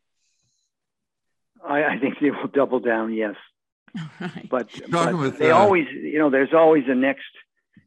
[1.68, 3.14] I, I think they will double down.
[3.14, 3.36] Yes.
[4.20, 4.48] Right.
[4.50, 7.24] but, but with, they uh, always you know there's always a next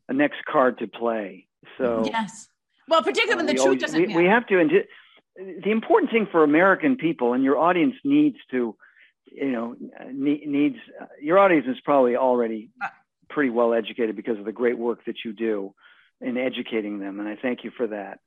[0.08, 1.46] a next card to play
[1.78, 2.48] so Yes.
[2.88, 4.18] Well, particularly when the truth always, doesn't we, matter.
[4.18, 4.60] we have to.
[4.60, 4.70] And
[5.62, 8.76] the important thing for American people, and your audience needs to,
[9.24, 9.76] you know,
[10.12, 10.76] needs
[11.20, 12.70] your audience is probably already
[13.30, 15.74] pretty well educated because of the great work that you do
[16.20, 18.18] in educating them, and I thank you for that.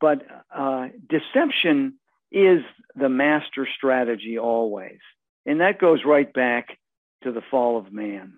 [0.00, 0.22] But
[0.54, 1.94] uh, deception
[2.34, 2.62] is
[2.96, 4.98] the master strategy always,
[5.46, 6.68] and that goes right back
[7.22, 8.34] to the fall of man.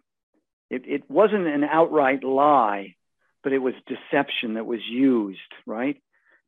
[0.70, 2.96] It, it wasn't an outright lie,
[3.42, 5.96] but it was deception that was used, right?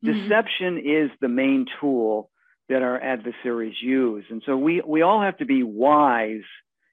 [0.03, 0.13] Mhm.
[0.23, 2.29] Deception is the main tool
[2.69, 4.25] that our adversaries use.
[4.29, 6.43] And so we, we all have to be wise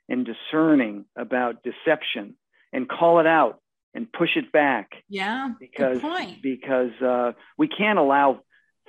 [0.08, 2.34] and discerning about deception
[2.72, 3.60] and call it out
[3.94, 5.50] and push it back Yeah.
[5.60, 6.42] because, good point.
[6.42, 8.40] because uh, we can't allow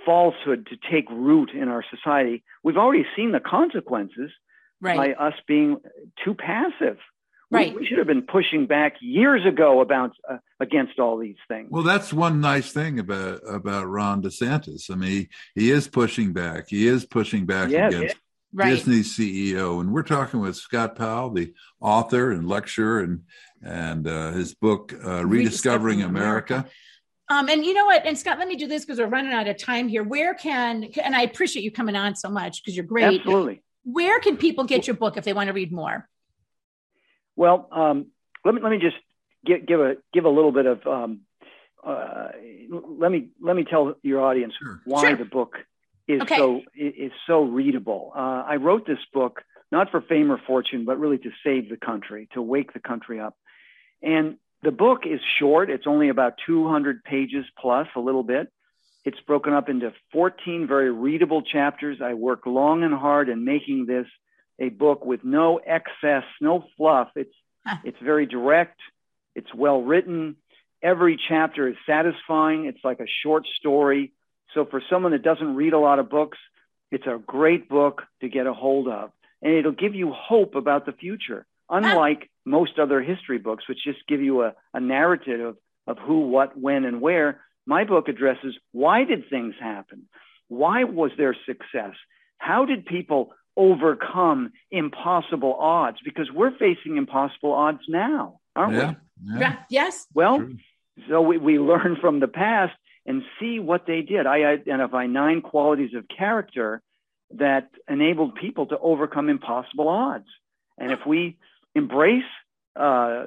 [0.06, 2.44] falsehood to take root in our society.
[2.64, 4.32] We've already seen the consequences
[4.80, 4.98] Right.
[4.98, 5.78] by us being
[6.24, 6.98] too passive.
[7.50, 7.76] We- Right.
[7.76, 11.70] We, should have been pushing back years ago about uh, against all these things.
[11.72, 14.92] Well, that's one nice thing about about Ron DeSantis.
[14.92, 15.10] I mean,
[15.56, 16.68] he, he is pushing back.
[16.68, 17.94] He is pushing back Yes.
[17.94, 18.16] against
[18.54, 18.70] right.
[18.70, 23.22] Disney's CEO, and we're talking with Scott Powell, the author and lecturer, and
[23.64, 26.54] and uh, his book uh, Rediscovering, Rediscovering America.
[26.54, 26.72] America.
[27.30, 28.06] Um, and you know what?
[28.06, 30.04] And Scott, let me do this because we're running out of time here.
[30.04, 33.20] Where can and I appreciate you coming on so much because you're great.
[33.20, 33.62] Absolutely.
[33.84, 36.08] Where can people get your book if they want to read more?
[37.36, 38.08] Well, um,
[38.46, 38.96] let me let me just
[39.46, 41.22] give, give a give a little bit of um,
[41.86, 42.30] uh,
[42.72, 44.82] let me let me tell your audience Sure.
[44.86, 45.18] why Sure.
[45.18, 45.58] the book
[46.08, 46.38] is Okay.
[46.38, 48.13] so is so readable.
[48.16, 51.78] Uh, I wrote this book not for fame or fortune, but really to save the
[51.78, 53.36] country, to wake the country up.
[54.02, 58.52] And the book is short; it's only about 200 pages plus, a little bit.
[59.06, 62.00] It's broken up into 14 very readable chapters.
[62.02, 64.08] I work long and hard in making this
[64.60, 67.10] a book with no excess, no fluff.
[67.15, 67.34] It's
[67.67, 67.78] Huh.
[67.84, 68.80] it's very direct.
[69.36, 70.38] It's well written.
[70.82, 72.65] Every chapter is satisfying.
[72.65, 74.13] It's like a short story.
[74.54, 76.38] So for someone that doesn't read a lot of books,
[76.91, 80.86] it's a great book to get a hold of, and it'll give you hope about
[80.86, 81.46] the future.
[81.70, 86.28] Unlike most other history books, which just give you a, a narrative of, of who,
[86.28, 90.08] what, when, and where, my book addresses why did things happen?
[90.48, 91.96] Why was there success?
[92.38, 95.98] How did people overcome impossible odds?
[96.06, 98.94] Because we're facing impossible odds now, aren't Yeah,
[99.26, 99.32] we?
[99.34, 99.40] yeah.
[99.40, 99.56] Yeah.
[99.70, 100.08] Yes.
[100.14, 100.58] Well, True.
[101.10, 102.74] so we, we learn from the past
[103.06, 104.26] and see what they did.
[104.26, 106.82] I identify nine qualities of character
[107.36, 110.28] that enabled people to overcome impossible odds.
[110.78, 111.38] And if we
[111.78, 112.32] embrace
[112.76, 113.26] uh,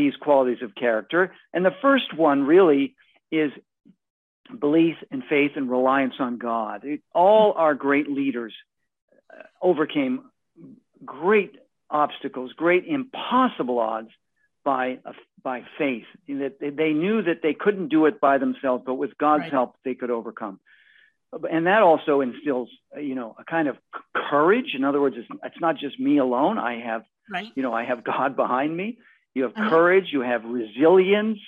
[0.00, 1.22] these qualities of character,
[1.54, 2.94] and the first one really
[3.30, 3.50] is
[4.68, 6.84] belief and faith and reliance on God.
[6.84, 8.54] It- all our great leaders
[9.32, 10.14] uh, overcame
[11.04, 11.52] great
[11.90, 14.10] obstacles, great impossible odds
[14.64, 16.08] by uh, by faith.
[16.28, 19.52] That they, knew that they couldn't do it by themselves, but with God's Right.
[19.58, 20.58] help, they could overcome.
[21.56, 23.76] And that also instills, uh, you know, a kind of
[24.30, 24.70] courage.
[24.74, 26.56] In other words, it's, it's not just me alone.
[26.58, 27.48] I have Right.
[27.54, 28.98] you know, I have God behind me.
[29.34, 29.70] You have Uh-huh.
[29.70, 31.38] courage, you have resilience,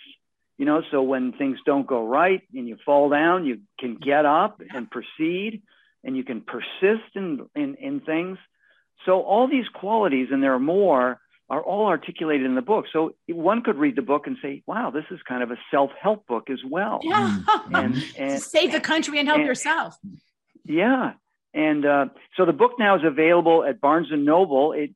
[0.59, 4.25] you know, so when things don't go right and you fall down, you can get
[4.25, 5.63] up and proceed
[6.03, 8.39] and you can persist in, in, in things.
[9.05, 12.87] So all these qualities, and there are more, are all articulated in the book.
[12.93, 16.27] So one could read the book and say, wow, this is kind of a self-help
[16.27, 17.01] book as well.
[17.05, 17.39] Yeah.
[17.73, 19.97] And, and Save the country and help and- yourself.
[20.65, 21.13] yeah,
[21.55, 24.73] and uh, so the book now is available at Barnes and Noble.
[24.73, 24.91] It,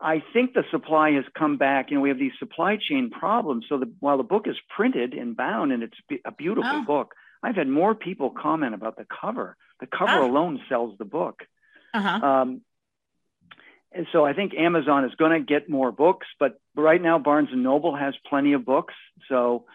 [0.00, 1.90] I think the supply has come back.
[1.90, 3.66] You know, we have these supply chain problems.
[3.68, 6.84] So the, while the book is printed and bound, and it's a beautiful Oh.
[6.84, 9.56] book, I've had more people comment about the cover.
[9.80, 10.26] The cover Oh.
[10.30, 11.42] alone sells the book.
[11.94, 12.26] Uh huh.
[12.26, 12.60] Um,
[13.92, 17.50] and so I think Amazon is going to get more books, but right now Barnes
[17.52, 18.94] and Noble has plenty of books.
[19.28, 19.66] So,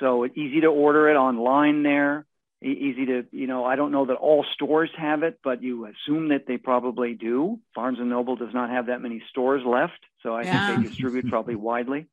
[0.00, 2.26] so it's easy to order it online there.
[2.62, 5.86] E- easy to, you know, I don't know that all stores have it, but you
[5.86, 7.58] assume that they probably do.
[7.74, 10.66] Barnes and Noble does not have that many stores left, so I Yeah.
[10.66, 12.06] think they distribute probably widely.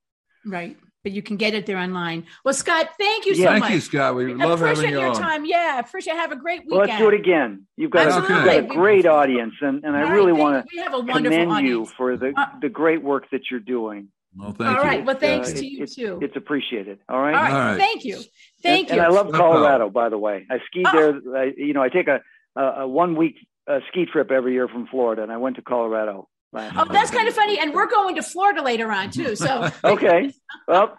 [0.45, 0.77] Right.
[1.03, 2.25] But you can get it there online.
[2.45, 3.53] Well, Scott, thank you so Yeah.
[3.53, 3.62] much.
[3.63, 4.15] Thank you, Scott.
[4.15, 5.21] We love appreciate having you your on.
[5.21, 5.45] time.
[5.45, 6.15] Yeah, appreciate.
[6.15, 6.71] Have a great weekend.
[6.71, 7.67] Well, let's do it again.
[7.75, 10.65] You've got, a, you've got a great audience, and, and I All right, really want
[10.71, 10.77] you.
[10.79, 13.60] We have a to wonderful commend you for the, Uh, the great work that you're
[13.60, 14.07] doing.
[14.36, 14.90] Well, thank All you.
[14.90, 15.06] right.
[15.06, 16.20] Well, thanks Uh, to you it- too.
[16.22, 17.00] It's appreciated.
[17.10, 17.34] All right.
[17.36, 17.52] All right.
[17.54, 17.78] All right.
[17.80, 18.18] Thank you.
[18.62, 19.04] Thank and, you.
[19.04, 20.46] And I love No Colorado, by the way.
[20.50, 21.20] I skied Oh.
[21.24, 21.38] there.
[21.38, 22.22] I, you know, I take a,
[22.56, 23.36] a, a one week
[23.68, 26.76] uh, ski trip every year from Florida, and I went to Colorado last.
[26.78, 26.94] Oh, year.
[26.94, 27.60] that's kind of funny.
[27.60, 29.36] And we're going to Florida later on too.
[29.36, 30.32] So Okay.
[30.68, 30.96] Well,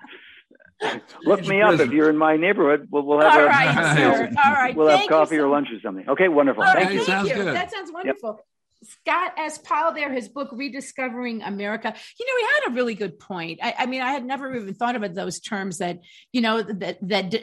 [1.24, 2.88] look me up if you're in my neighborhood.
[2.90, 4.30] We'll, we'll have all a, right, sir.
[4.44, 4.76] All right.
[4.76, 6.08] we'll Thank have coffee you or lunch or something.
[6.08, 6.62] Okay, wonderful.
[6.62, 7.04] All right, Thank Hey, you.
[7.04, 7.34] thank sounds you.
[7.36, 7.54] good.
[7.54, 8.40] That sounds wonderful.
[8.88, 9.58] Scott S.
[9.58, 11.94] Powell there, his book Rediscovering America.
[12.18, 13.60] You know, he had a really good point.
[13.62, 16.00] I, I mean, I had never even thought about those terms that,
[16.32, 17.34] you know, that that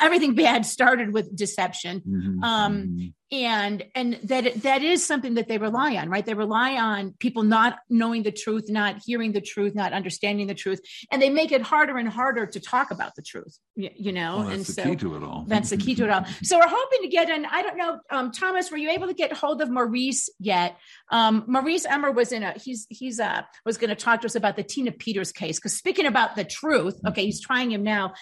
[0.00, 2.00] everything bad started with deception.
[2.00, 2.44] Mm-hmm.
[2.44, 3.06] Um, mm-hmm
[3.42, 6.24] and and that that is something that they rely on right?
[6.24, 10.54] They rely on people not knowing the truth not hearing the truth not understanding the
[10.54, 14.12] truth and they make it harder and harder to talk about the truth you, you
[14.12, 14.38] know?
[14.38, 15.44] Well, and so key to it all.
[15.48, 16.24] that's the key to it all.
[16.44, 19.14] So we're hoping to get in i don't know um, thomas were you able to
[19.14, 20.76] get hold of maurice yet?
[21.10, 24.34] Um, maurice emmer was in a he's he's uh was going to talk to us
[24.34, 28.14] about the tina peters case because speaking about the truth okay he's trying him now.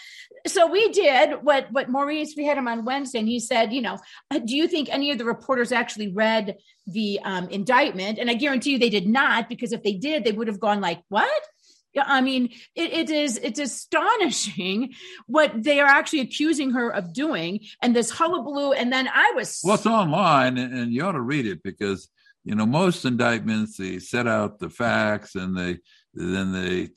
[0.46, 3.82] So we did what what maurice we had him on wednesday and he said you
[3.82, 3.98] know
[4.44, 8.18] do you think any of the reporters actually read the um, indictment.
[8.18, 10.80] And I guarantee you they did not, because if they did, they would have gone
[10.80, 11.30] like, what?
[12.00, 14.94] I mean, it, it is it's astonishing
[15.26, 18.72] what they are actually accusing her of doing, and this hullabaloo.
[18.72, 22.08] And then I was well, it's online, and you ought to read it because
[22.44, 25.78] you know most indictments they set out the facts and they
[26.14, 26.90] then they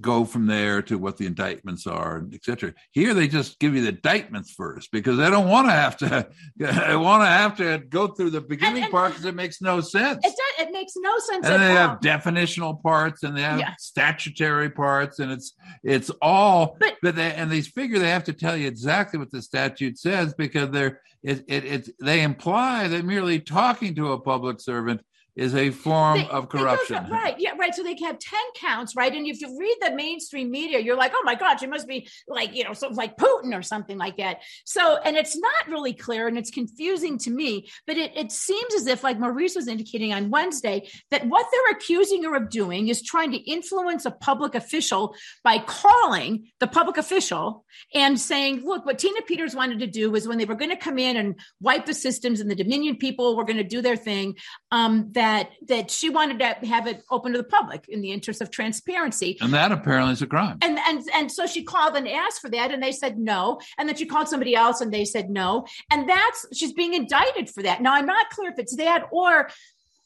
[0.00, 2.74] go from there to what the indictments are, etc.
[2.90, 6.28] Here they just give you the indictments first because they don't want to have to.
[6.56, 9.60] They want to have to go through the beginning and, and part because it makes
[9.60, 10.18] no sense.
[10.24, 10.66] It does.
[10.66, 11.46] It makes no sense.
[11.46, 11.76] And they all.
[11.76, 13.74] have definitional parts and they have yeah.
[13.78, 16.76] statutory parts, and it's it's all.
[16.80, 19.98] But, but they and they figure they have to tell you exactly what the statute
[19.98, 25.02] says because they're it it, it they imply that merely talking to a public servant
[25.36, 27.08] is a form they, of corruption.
[27.10, 27.36] right.
[27.38, 27.52] Yeah.
[27.58, 27.74] Right.
[27.74, 29.12] So they have 10 counts, right?
[29.14, 32.08] And if you read the mainstream media, you're like, oh my God, she must be
[32.28, 34.38] like, you know, something like Putin or something like that.
[34.64, 38.74] So, and it's not really clear and it's confusing to me, but it, it seems
[38.74, 42.88] as if, like Maurice was indicating on Wednesday, that what they're accusing her of doing
[42.88, 45.14] is trying to influence a public official
[45.44, 47.64] by calling the public official
[47.94, 50.76] and saying, look, what Tina Peters wanted to do was when they were going to
[50.76, 53.96] come in and wipe the systems and the Dominion people were going to do their
[53.96, 54.36] thing,
[54.70, 58.40] um, that that she wanted to have it open to the public in the interest
[58.40, 59.36] of transparency.
[59.42, 60.56] And that apparently is a crime.
[60.62, 63.60] And and and so she called and asked for that, and they said no.
[63.76, 65.66] And then she called somebody else, and they said no.
[65.90, 67.82] And that's she's being indicted for that.
[67.82, 69.50] Now I'm not clear if it's that or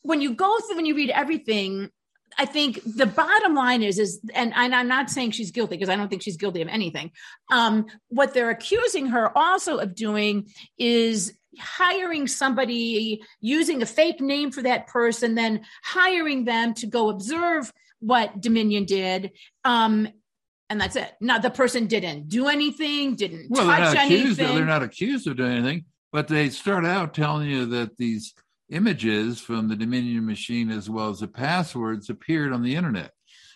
[0.03, 1.91] when you go through when you read everything
[2.37, 5.89] I think the bottom line is is and, and I'm not saying she's guilty because
[5.89, 7.13] I don't think she's guilty of anything.
[7.53, 14.51] Um, what they're accusing her also of doing is hiring somebody using a fake name
[14.51, 19.33] for that person, then hiring them to go observe what Dominion did.
[19.65, 20.09] Um,
[20.71, 21.13] and that's it.
[21.21, 24.57] Now the person didn't do anything, didn't well, touch they're not accused, anything.
[24.57, 28.35] They're not accused of doing anything, but they start out telling you that these
[28.71, 33.13] images from the Dominion machine as well as the passwords appeared on the internet.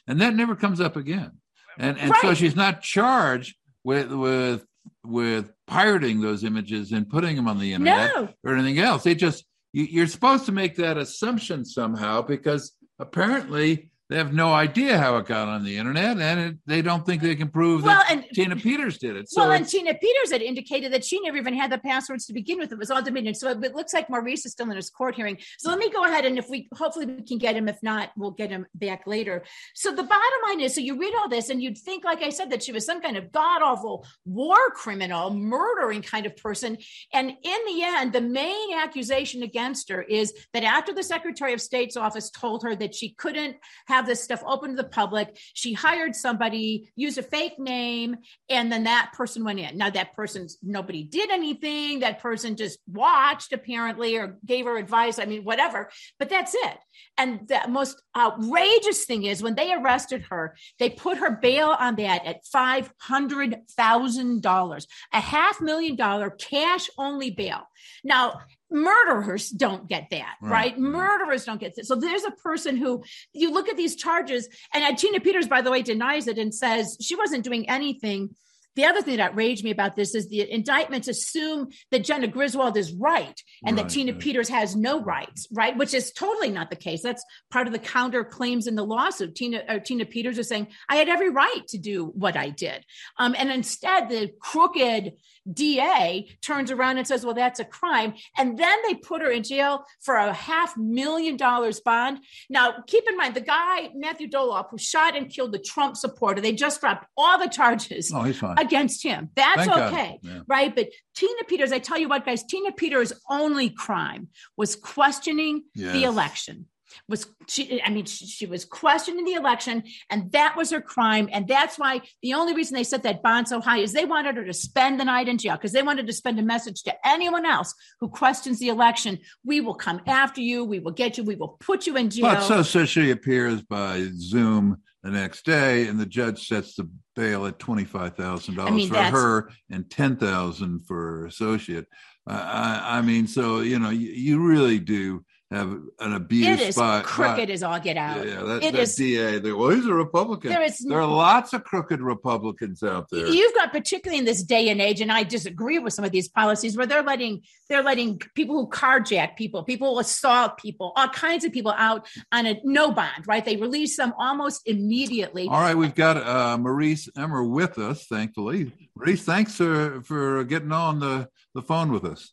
[0.06, 1.32] And that never comes up again.
[1.78, 2.20] And and right.
[2.20, 4.64] so she's not charged with with
[5.04, 8.28] with pirating those images and putting them on the internet no.
[8.44, 9.02] or anything else.
[9.02, 14.54] They just you, you're supposed to make that assumption somehow because apparently they have no
[14.54, 17.84] idea how it got on the internet, and it, they don't think they can prove
[17.84, 19.28] well, that and, Tina Peters did it.
[19.28, 22.32] So well, and Tina Peters had indicated that she never even had the passwords to
[22.32, 22.72] begin with.
[22.72, 23.34] It was all Dominion.
[23.34, 25.36] So it, it looks like Maurice is still in his court hearing.
[25.58, 27.68] So let me go ahead and if we hopefully we can get him.
[27.68, 29.44] If not, we'll get him back later.
[29.74, 32.30] So the bottom line is, so you read all this, and you'd think, like I
[32.30, 36.78] said, that she was some kind of god awful war criminal, murdering kind of person.
[37.12, 41.60] And in the end, the main accusation against her is that after the Secretary of
[41.60, 45.36] State's office told her that she couldn't have have this stuff open to the public.
[45.54, 49.76] She hired somebody, used a fake name, and then that person went in.
[49.76, 51.98] Now, that person's nobody did anything.
[52.00, 55.18] That person just watched, apparently, or gave her advice.
[55.18, 55.90] I mean, whatever.
[56.18, 56.78] But that's it.
[57.16, 61.96] And the most outrageous thing is when they arrested her, they put her bail on
[61.96, 67.68] that at $500,000, a half million dollar cash only bail.
[68.04, 70.50] Now, murderers don't get that, right?
[70.50, 70.78] right?
[70.78, 71.86] Murderers don't get that.
[71.86, 73.02] So there's a person who
[73.32, 76.96] you look at these charges, and Tina Peters, by the way, denies it and says
[77.00, 78.30] she wasn't doing anything
[78.78, 82.76] the other thing that outraged me about this is the indictments assume that Jena Griswold
[82.76, 84.20] is right and right, that Tina right.
[84.20, 85.76] Peters has no rights, right?
[85.76, 87.02] Which is totally not the case.
[87.02, 89.34] That's part of the counter claims in the lawsuit.
[89.34, 92.84] Tina uh, Tina Peters is saying I had every right to do what I did,
[93.18, 95.14] um, and instead the crooked
[95.52, 99.42] DA turns around and says, "Well, that's a crime," and then they put her in
[99.42, 102.20] jail for a half million dollars bond.
[102.50, 106.40] Now, keep in mind the guy Matthew Dolloff who shot and killed the Trump supporter.
[106.40, 108.12] They just dropped all the charges.
[108.14, 109.30] Oh, against him.
[109.34, 110.40] That's Thank okay, yeah.
[110.46, 110.74] right?
[110.74, 115.92] But Tina Peters, I tell you what, guys, Tina Peters' only crime was questioning yes.
[115.92, 116.66] the election.
[117.08, 120.80] Was she i mean she, she, was questioned in the election and that was her
[120.80, 124.04] crime and that's why the only reason they set that bond so high is they
[124.04, 126.82] wanted her to spend the night in jail because they wanted to spend a message
[126.82, 131.16] to anyone else who questions the election we will come after you we will get
[131.18, 132.22] you we will put you in jail.
[132.22, 136.88] But so, so she appears by zoom the next day and the judge sets the
[137.14, 141.86] bail at $25000 I mean, for her and 10000 for her associate.
[142.28, 146.46] Uh, I, I mean so you know you, you really do have an abuse.
[146.46, 148.26] It is by, crooked by, as all get out.
[148.26, 149.38] Yeah, that, it that is, DA.
[149.38, 150.50] They, well, he's a Republican.
[150.50, 153.26] There, is, there are lots of crooked Republicans out there.
[153.26, 156.28] You've got particularly in this day and age, and I disagree with some of these
[156.28, 161.08] policies where they're letting they're letting people who carjack people, people who assault people, all
[161.08, 163.26] kinds of people out on a no bond.
[163.26, 163.44] Right?
[163.44, 165.48] They release them almost immediately.
[165.48, 168.72] All right, we've got uh, Maurice Emmer with us, thankfully.
[168.94, 172.32] Maurice, thanks for for getting on the the phone with us.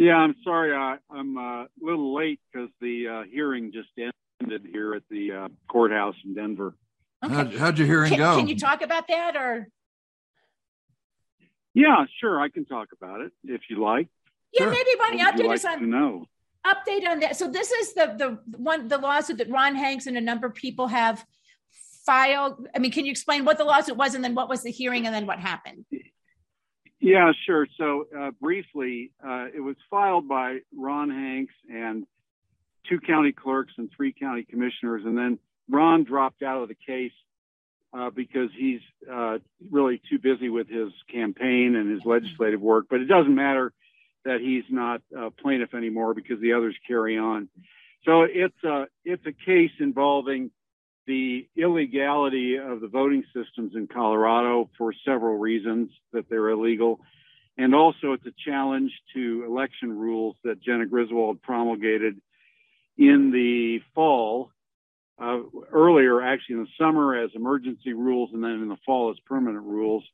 [0.00, 0.74] Yeah, I'm sorry.
[0.74, 3.90] I, am uh, a little late because the uh, hearing just
[4.42, 6.74] ended here at the uh, courthouse in Denver.
[7.22, 7.34] Okay.
[7.34, 8.36] How'd, how'd your hearing can, go?
[8.38, 9.68] Can you talk about that or?
[11.74, 12.40] Yeah, sure.
[12.40, 14.08] I can talk about it if you like.
[14.54, 14.70] Yeah, sure.
[14.70, 15.80] maybe Bonnie, update like us on.
[15.80, 16.24] To know.
[16.66, 17.36] Update on that.
[17.36, 20.54] So this is the the one the lawsuit that Ron Hanks and a number of
[20.54, 21.22] people have
[22.06, 22.66] filed.
[22.74, 25.06] I mean, can you explain what the lawsuit was and then what was the hearing
[25.06, 25.84] and then what happened?
[27.00, 27.66] Yeah, sure.
[27.78, 32.06] So uh, briefly, uh, it was filed by Ron Hanks and
[32.88, 35.38] two county clerks and three county commissioners, and then
[35.68, 37.12] Ron dropped out of the case
[37.94, 38.80] uh, because he's
[39.10, 39.38] uh,
[39.70, 42.86] really too busy with his campaign and his legislative work.
[42.90, 43.72] But it doesn't matter
[44.24, 47.48] that he's not a plaintiff anymore because the others carry on.
[48.04, 50.50] So it's a it's a case involving
[51.06, 57.00] the illegality of the voting systems in Colorado for several reasons that they're illegal.
[57.58, 62.20] And also, it's a challenge to election rules that Jena Griswold promulgated
[62.96, 64.50] in the fall,
[65.20, 65.40] uh,
[65.72, 69.64] earlier, actually in the summer as emergency rules, and then in the fall as permanent
[69.64, 70.04] rules.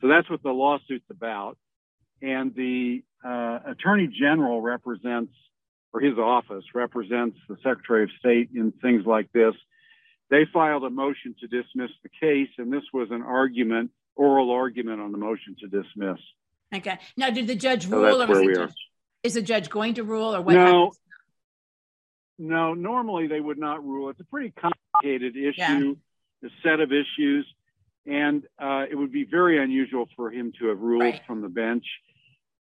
[0.00, 1.58] So that's what the lawsuit's about.
[2.22, 5.32] And the uh, Attorney General represents,
[5.92, 9.54] or his office represents the Secretary of State in things like this
[10.34, 15.00] they filed a motion to dismiss the case, and this was an argument, oral argument
[15.00, 16.18] on the motion to dismiss.
[16.74, 16.98] Okay.
[17.16, 18.74] Now, did the judge so rule, or judge,
[19.22, 20.54] is the judge going to rule, or what?
[20.54, 20.66] No.
[20.66, 20.98] Happens?
[22.36, 24.10] No, normally they would not rule.
[24.10, 25.96] It's a pretty complicated issue,
[26.42, 26.48] yeah.
[26.48, 27.46] a set of issues,
[28.04, 31.20] and uh, it would be very unusual for him to have ruled right.
[31.28, 31.84] from the bench.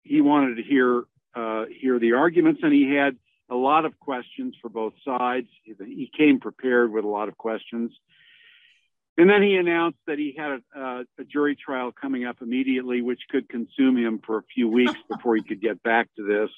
[0.05, 1.03] He wanted to hear
[1.35, 3.17] uh, hear the arguments, and he had
[3.51, 5.49] a lot of questions for both sides.
[5.65, 7.93] He came prepared with a lot of questions.
[9.17, 13.21] And then he announced that he had a, a, jury trial coming up immediately, which
[13.29, 16.51] could consume him for a few weeks before he could get back to this.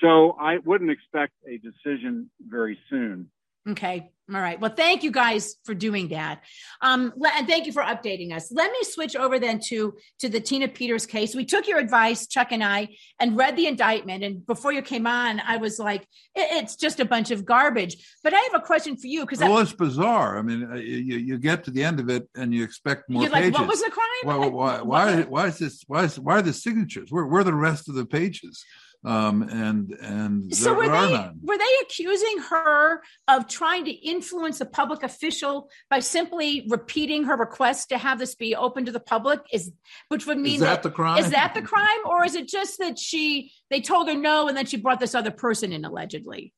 [0.00, 3.28] So I wouldn't expect a decision very soon.
[3.68, 4.10] Okay.
[4.34, 4.58] All right.
[4.58, 6.42] Well, thank you guys for doing that.
[6.80, 8.50] Um, and thank you for updating us.
[8.50, 11.34] Let me switch over then to, to the Tina Peters case.
[11.34, 12.88] We took your advice, Chuck and I,
[13.20, 14.24] and read the indictment.
[14.24, 17.96] And before you came on, I was like, it's just a bunch of garbage.
[18.22, 20.38] But I have a question for you because well, it's bizarre.
[20.38, 23.22] I mean, uh, you, you get to the end of it and you expect more
[23.22, 23.52] you're pages.
[23.52, 24.06] Like, what was the crime?
[24.22, 25.82] Why, why, why, why, is this?
[25.86, 27.10] Why, is, why are the signatures?
[27.10, 28.64] Where, where are the rest of the pages?
[29.04, 31.40] Um, and and so were they none.
[31.42, 37.36] were they accusing her of trying to influence a public official by simply repeating her
[37.36, 39.40] request to have this be open to the public?
[39.52, 39.72] Is
[40.08, 41.18] which would mean is that, that the crime?
[41.18, 44.56] Is that the crime, or is it just that she they told her no and
[44.56, 46.52] then she brought this other person in allegedly?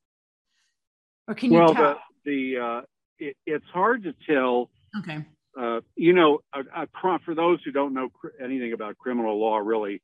[1.27, 1.97] Or can you well, tell?
[2.25, 2.81] the the uh,
[3.19, 4.71] it, it's hard to tell.
[4.99, 5.25] Okay.
[5.59, 9.57] Uh, you know, a, a, for those who don't know cr- anything about criminal law,
[9.57, 10.03] really,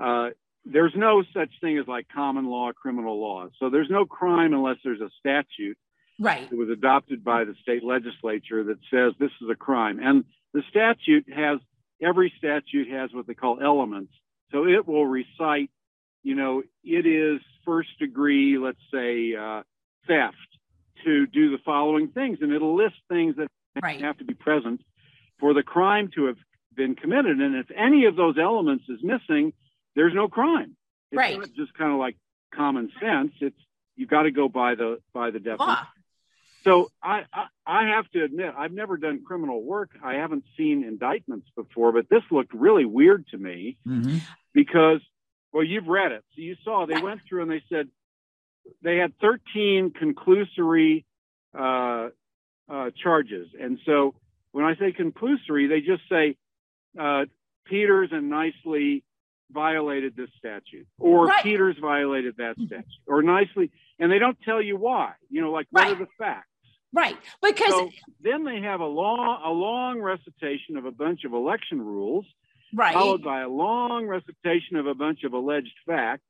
[0.00, 0.28] uh,
[0.64, 3.48] there's no such thing as like common law, criminal law.
[3.58, 5.76] So there's no crime unless there's a statute.
[6.20, 6.48] Right.
[6.50, 9.98] It was adopted by the state legislature that says this is a crime.
[10.00, 11.58] And the statute has,
[12.00, 14.12] every statute has what they call elements.
[14.52, 15.70] So it will recite,
[16.22, 19.62] you know, it is first degree, let's say, uh,
[20.06, 20.36] theft
[21.04, 22.38] to do the following things.
[22.40, 23.48] And it'll list things that
[23.82, 24.00] right.
[24.00, 24.80] have to be present
[25.40, 26.36] for the crime to have
[26.74, 27.40] been committed.
[27.40, 29.52] And if any of those elements is missing,
[29.94, 30.76] there's no crime.
[31.10, 31.38] It's right.
[31.38, 32.16] not just kind of like
[32.54, 33.32] common sense.
[33.40, 33.58] It's
[33.96, 35.66] you got to go by the by the definition.
[35.66, 35.86] Law.
[36.64, 39.90] So I, I, I have to admit I've never done criminal work.
[40.02, 44.18] I haven't seen indictments before, but this looked really weird to me mm-hmm.
[44.54, 45.00] because
[45.52, 47.88] well you've read it, so you saw they went through and they said
[48.80, 51.04] they had 13 conclusory
[51.58, 52.10] uh,
[52.72, 54.14] uh, charges, and so
[54.52, 56.36] when I say conclusory, they just say
[56.98, 57.24] uh,
[57.64, 59.02] Peters and Knisley
[59.52, 61.42] violated this statute, or Right.
[61.42, 65.12] Peters violated that statute, or Knisley, and they don't tell you why.
[65.30, 66.48] You know, like what are the facts?
[66.92, 67.16] Right.
[67.42, 67.90] Because So
[68.20, 72.26] then they have a long, a long recitation of a bunch of election rules,
[72.74, 72.92] right.
[72.92, 76.24] followed by a long recitation of a bunch of alleged facts,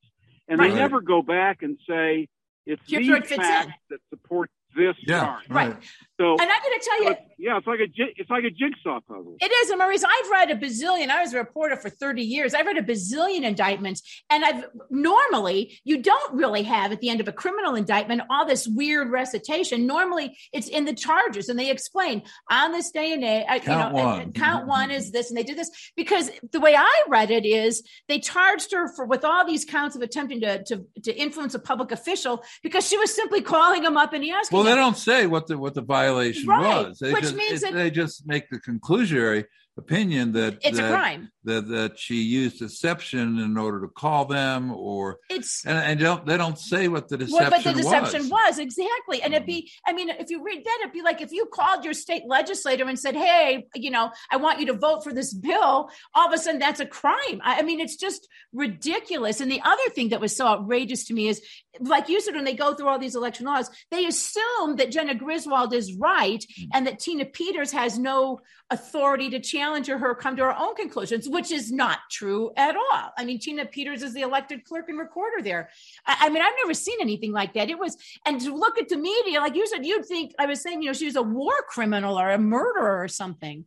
[0.49, 0.70] and Right.
[0.70, 2.29] they never go back and say
[2.66, 3.23] it's these in.
[3.23, 5.49] facts that support this Yeah, charge.
[5.49, 5.77] Right.
[6.20, 8.45] So, and I'm going to tell you, it's- yeah, it's like a ji- it's like
[8.45, 9.37] a jigsaw puzzle.
[9.41, 11.09] It is, and Maurice, I've read a bazillion.
[11.09, 12.55] I was a reporter for 30 years.
[12.55, 14.64] I've read a bazillion indictments, and I've
[15.07, 19.11] normally you don't really have at the end of a criminal indictment all this weird
[19.11, 19.87] recitation.
[19.87, 23.45] Normally, it's in the charges, and they explain on this day and day.
[23.49, 24.33] uh, Count you know, one.
[24.33, 27.83] count one is this, and they did this because the way I read it is
[28.09, 31.59] they charged her for with all these counts of attempting to to, to influence a
[31.59, 34.57] public official because she was simply calling him up and asking.
[34.57, 36.98] Well, they don't say what the what the violation Right, was.
[36.98, 39.44] They which just, means it- that- they just make the conclusionary
[39.79, 41.31] opinion that It's a that, crime.
[41.45, 46.27] that that she used deception in order to call them, or It's and, and don't
[46.27, 48.31] they don't say what the deception Well, but the deception was.
[48.31, 48.59] was.
[48.59, 49.70] exactly, and it'd be.
[49.87, 52.85] I mean, if you read that, it'd be like if you called your state legislator
[52.87, 56.33] and said, "Hey, you know, I want you to vote for this bill." All of
[56.33, 57.41] a sudden, that's a crime.
[57.43, 59.41] I, I mean, it's just ridiculous.
[59.41, 61.43] And the other thing that was so outrageous to me is,
[61.81, 65.14] like you said, when they go through all these election laws, they assume that Jena
[65.14, 66.68] Griswold is right Mm.
[66.75, 70.74] and that Tina Peters has no authority to challenge her or come to her own
[70.74, 73.12] conclusions, which is not true at all.
[73.16, 75.70] I mean, Tina Peters is the elected clerk and recorder there.
[76.06, 77.70] I, I mean, I've never seen anything like that.
[77.70, 77.96] It was,
[78.26, 80.88] and to look at the media, like you said, you'd think, I was saying, you
[80.88, 83.64] know, she was a war criminal or a murderer or something.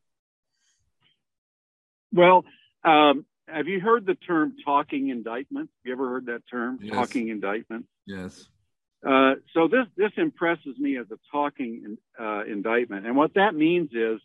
[2.12, 2.46] Well,
[2.84, 5.70] um, have you heard the term talking indictment?
[5.84, 6.94] You ever heard that term, Yes.
[6.94, 7.86] talking indictment?
[8.06, 8.48] Yes.
[9.06, 13.92] Uh, so this this impresses me as a talking uh, indictment, and what that means
[13.94, 14.20] is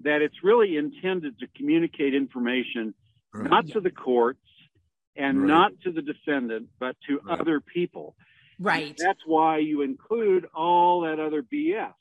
[0.00, 2.94] that it's really intended to communicate information
[3.32, 3.50] Right.
[3.50, 4.38] not to the courts
[5.16, 5.48] and Right.
[5.48, 7.40] not to the defendant, but to Right.
[7.40, 8.16] other people.
[8.60, 8.96] Right.
[8.96, 11.92] That's why you include all that other BS.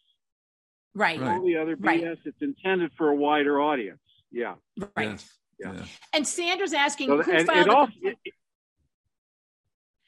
[0.94, 1.20] Right.
[1.20, 1.38] Right.
[1.38, 2.02] All the other Right.
[2.02, 2.20] BS.
[2.26, 4.00] It's intended for a wider audience.
[4.32, 4.56] Yeah.
[4.96, 5.10] Right.
[5.10, 5.40] Yes.
[5.60, 5.74] Yeah.
[5.74, 5.86] Yeah.
[6.14, 7.94] And Sandra's asking, So, who and filed it the also.
[8.04, 8.34] it- it-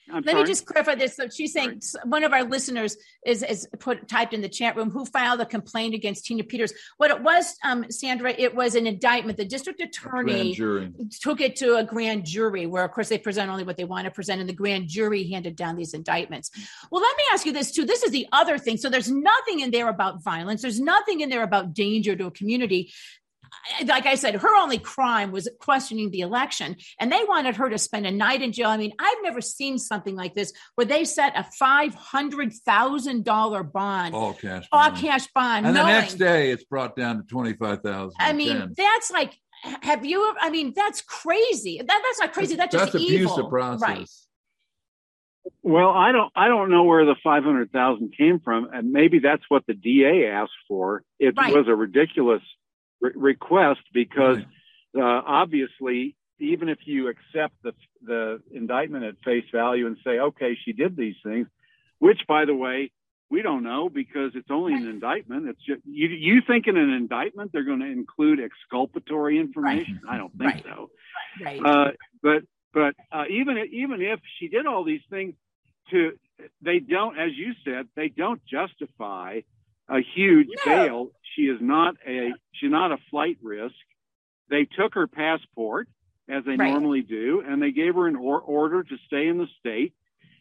[0.10, 0.43] I'm Let sorry?
[0.43, 1.16] me just clarify this.
[1.16, 4.91] So she's saying one of our listeners is, is put typed in the chat room
[4.91, 6.74] who filed a complaint against Tina Peters.
[6.97, 9.38] What it was, um, Sandra, it was an indictment.
[9.38, 10.56] The district attorney
[11.22, 14.06] took it to a grand jury where of course they present only what they want
[14.06, 16.51] to present and the grand jury handed down these indictments
[16.91, 19.62] well let me ask you this too this is the other thing so there's nothing
[19.62, 22.91] in there about violence there's nothing in there about danger to a community
[23.86, 27.78] like I said, her only crime was questioning the election, and they wanted her to
[27.78, 28.70] spend a night in jail.
[28.70, 33.26] I mean, I've never seen something like this where they set a five hundred thousand
[33.26, 34.68] dollar bond, All cash.
[34.72, 35.01] all bond.
[35.01, 38.16] cash bond, And the next day, it's brought down to twenty five thousand.
[38.20, 39.34] I mean, that's like,
[39.82, 40.36] have you?
[40.39, 41.78] I mean, that's crazy.
[41.80, 42.56] That, that's not crazy.
[42.56, 43.82] That's, that's just abuse evil, of process.
[43.82, 44.08] right?
[45.62, 49.64] Well, I don't I don't know where the 500,000 came from and maybe that's what
[49.68, 51.03] the DA asked for.
[51.20, 51.53] It Right.
[51.56, 52.41] was a ridiculous
[53.06, 54.39] re- request because
[54.97, 60.58] uh, obviously even if you accept the the indictment at face value and say okay,
[60.64, 61.47] she did these things,
[61.99, 62.91] which by the way,
[63.30, 65.47] we don't know because it's only an indictment.
[65.47, 70.01] It's just you you think in an indictment they're going to include exculpatory information?
[70.10, 70.64] I don't think Right.
[70.64, 70.89] so.
[71.43, 71.62] Right.
[71.66, 71.91] Uh,
[72.22, 72.43] but
[72.74, 75.34] but uh, even even if she did all these things,
[75.91, 76.12] to
[76.62, 79.41] they don't, as you said, they don't justify
[79.89, 80.71] a huge No.
[80.71, 81.11] bail.
[81.36, 83.75] She is not a she's not a flight risk.
[84.49, 85.88] They took her passport
[86.29, 86.71] as they Right.
[86.71, 89.93] normally do, and they gave her an or- order to stay in the state.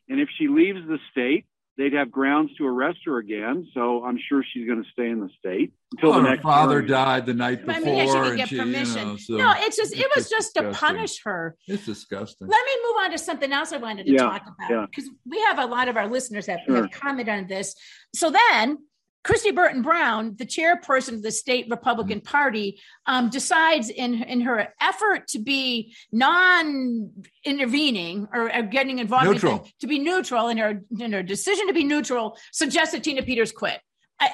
[0.09, 3.67] And if she leaves the state, they'd have grounds to arrest her again.
[3.75, 6.75] So I'm sure she's going to stay in the state until Well, the her father
[6.77, 6.87] hearing.
[6.89, 7.75] died the night before.
[7.75, 9.99] I mean, yeah, she didn't and get she, you know, so no, it's just it
[10.01, 11.57] it's was just to punish her.
[11.67, 12.47] It's disgusting.
[12.49, 14.87] Let me move on to something else I wanted to Yeah, talk about yeah.
[14.89, 16.77] because we have a lot of our listeners that Sure.
[16.77, 17.75] have commented on this.
[18.15, 18.79] So then,
[19.25, 22.37] Kristi Burton Brown, the chairperson of the state Republican Mm-hmm.
[22.37, 29.69] Party, um, decides in in her effort to be non-intervening or, or getting involved, Neutral.
[29.81, 33.53] to be neutral in her in her decision to be neutral, suggests that Tina Peters
[33.53, 33.81] quit.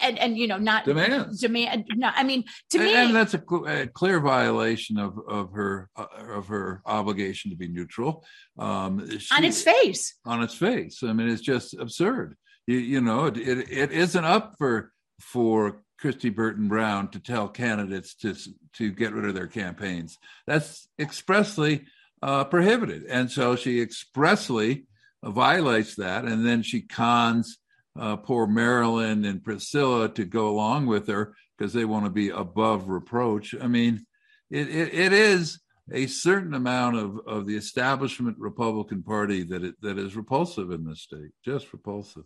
[0.03, 1.41] And, and you know not Demands.
[1.41, 5.19] demand no i mean to and, me and that's a, cl- a clear violation of
[5.27, 6.05] of her uh,
[6.37, 8.23] of her obligation to be neutral.
[8.59, 9.01] Um,
[9.33, 11.03] on its face on its face.
[11.03, 12.37] I mean, it's just absurd.
[12.67, 17.49] You, you know, it, it it isn't up for for Kristi Burton Brown to tell
[17.49, 18.35] candidates to
[18.75, 20.19] to get rid of their campaigns.
[20.47, 21.85] That's expressly
[22.23, 24.87] uh, prohibited, and so she expressly
[25.25, 27.59] violates that, and then she cons
[27.99, 32.31] uh, poor Marilyn and Priscilla to go along with her because they want to be
[32.31, 33.55] above reproach.
[33.61, 34.07] I mean,
[34.51, 35.61] it, it, it is
[35.93, 40.85] a certain amount of, of the establishment Republican Party that it, that is repulsive in
[40.85, 42.25] this state, just repulsive.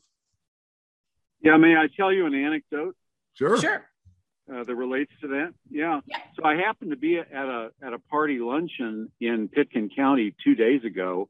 [1.45, 2.97] Yeah, may I tell you an anecdote?
[3.35, 3.57] Sure.
[3.61, 3.85] Sure.
[4.53, 5.55] Uh, that relates to that.
[5.71, 6.01] Yeah.
[6.07, 6.19] Yeah.
[6.37, 10.55] So I happened to be at a at a party luncheon in Pitkin County two
[10.55, 11.29] days ago.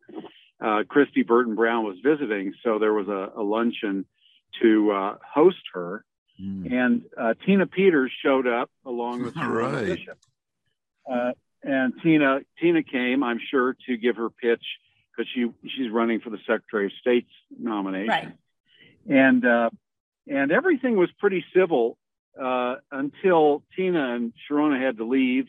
[0.60, 4.06] Uh, Kristi Burton Brown was visiting, so there was a, a luncheon
[4.62, 6.04] to uh, host her,
[6.42, 6.72] Mm.
[6.72, 9.86] and uh, Tina Peters showed up along with All Sharona right.
[9.86, 10.18] Bishop.
[11.08, 11.30] Uh,
[11.62, 14.64] and Tina Tina came, I'm sure, to give her pitch
[15.16, 15.46] because she
[15.76, 18.32] she's running for the Secretary of State's nomination Right.
[19.08, 19.70] and uh,
[20.28, 21.98] and everything was pretty civil
[22.40, 25.46] uh, until Tina and Sharona had to leave,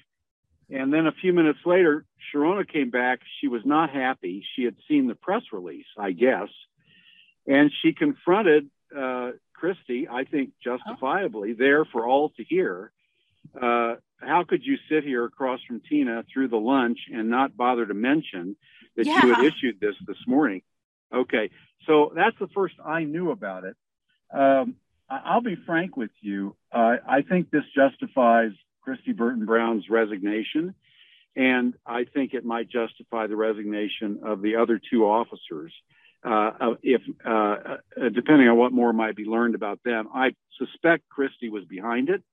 [0.69, 3.19] and then a few minutes later, Sharona came back.
[3.39, 4.45] She was not happy.
[4.55, 6.49] She had seen the press release, I guess,
[7.47, 12.91] and she confronted uh, Kristi, I think justifiably, there for all to hear.
[13.59, 17.86] Uh, how could you sit here across from Tina through the lunch and not bother
[17.86, 18.55] to mention
[18.95, 20.61] that you had issued this this morning?
[21.13, 21.49] Okay,
[21.86, 23.76] so that's the first I knew about it.
[24.32, 24.76] Um,
[25.09, 26.55] I'll be frank with you.
[26.71, 28.51] Uh, I think this justifies
[28.86, 30.73] Kristi Burton Brown's resignation,
[31.36, 35.73] and I think it might justify the resignation of the other two officers.
[36.23, 41.03] Uh, if uh, uh, depending on what more might be learned about them, I suspect
[41.15, 42.23] Kristi was behind it.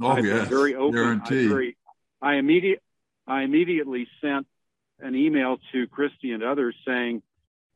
[0.00, 0.48] Oh, I've yes.
[0.48, 1.20] very open.
[1.22, 1.76] I, very,
[2.22, 2.82] I immediate,
[3.26, 4.46] I immediately sent
[5.00, 7.22] an email to Kristi and others saying,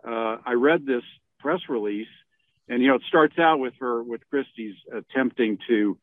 [0.07, 1.03] uh, I read this
[1.41, 2.09] press release,
[2.69, 5.99] and you know it starts out with her with Kristi's attempting to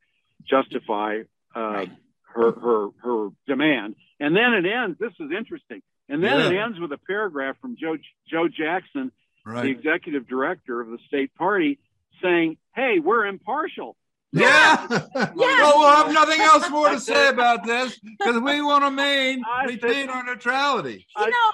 [0.50, 1.20] justify
[1.56, 1.86] uh,
[2.34, 4.98] her her her demand, and then it ends.
[5.00, 7.98] This is interesting, and then it ends with a paragraph from Joe
[8.30, 9.12] Joe Jackson,
[9.46, 11.80] the executive director of the state party,
[12.22, 13.96] saying, "Hey, we're impartial."
[14.32, 14.88] Yeah.
[14.90, 15.00] Yeah.
[15.36, 19.44] Well, we'll have nothing else more to say about this because we want to main,
[19.48, 21.06] I retain said- our neutrality.
[21.18, 21.52] You know,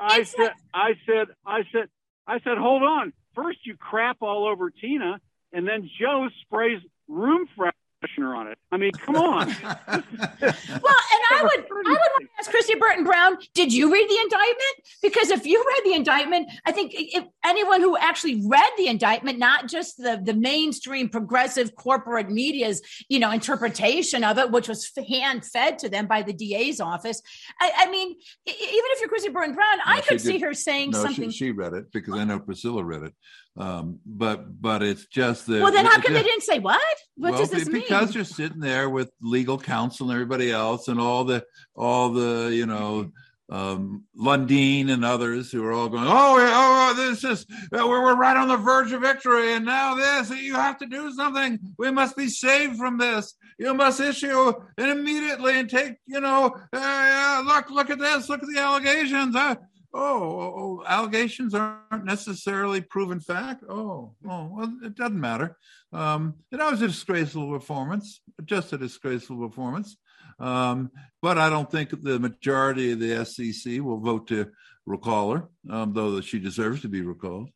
[0.00, 1.88] I It's said, I said, I said,
[2.26, 3.12] I said, hold on.
[3.34, 5.20] First, you crap all over Tina,
[5.52, 7.72] and then Joe sprays room freshener
[8.18, 8.58] on it.
[8.70, 9.48] I mean, come on.
[9.64, 10.02] well,
[10.42, 14.18] and I would, I would want to ask Kristi Burton Brown, did you read the
[14.22, 15.00] indictment?
[15.02, 19.38] Because if you read the indictment, I think if anyone who actually read the indictment,
[19.38, 24.90] not just the the mainstream progressive corporate media's, you know, interpretation of it, which was
[25.08, 27.22] hand fed to them by the DA's office.
[27.60, 30.90] I, I mean, even if you're Kristi Burton Brown, I could she see her saying
[30.90, 31.30] no, something.
[31.30, 33.14] she, she read it because I know Priscilla read it.
[33.56, 35.62] Um, but but it's just that.
[35.62, 36.80] well, then how it- come they didn't say what?
[37.16, 37.82] What well, does this be- mean?
[37.82, 41.44] because you're sitting there with legal counsel and everybody else, and all the
[41.76, 43.12] all the you know
[43.50, 48.02] um, Lundeen and others who are all going, oh, yeah, oh, this is uh, we're,
[48.02, 51.58] we're right on the verge of victory, and now this, you have to do something.
[51.78, 53.34] We must be saved from this.
[53.58, 58.42] You must issue and immediately and take, you know, uh, look, look at this, look
[58.42, 59.36] at the allegations.
[59.36, 59.56] Uh,
[59.94, 63.62] oh, oh, oh, allegations aren't necessarily proven fact.
[63.68, 65.56] Oh, oh, well, it doesn't matter.
[65.92, 69.96] Um, it was a disgraceful performance, just a disgraceful performance.
[70.40, 70.90] Um,
[71.22, 74.50] but I don't think the majority of the SEC will vote to
[74.84, 77.50] recall her, um, though she deserves to be recalled.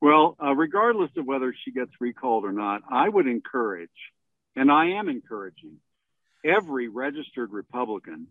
[0.00, 3.88] Well, uh, regardless of whether she gets recalled or not, I would encourage,
[4.54, 5.78] and I am encouraging,
[6.44, 8.28] every registered Republican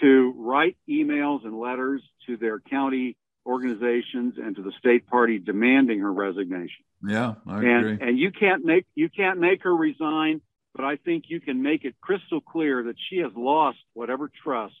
[0.00, 6.00] to write emails and letters to their county organizations and to the state party demanding
[6.00, 6.84] her resignation.
[7.06, 8.08] Yeah, I and agree.
[8.08, 10.40] and you can't make you can't make her resign,
[10.74, 14.74] but I think you can make it crystal clear that she has lost whatever trust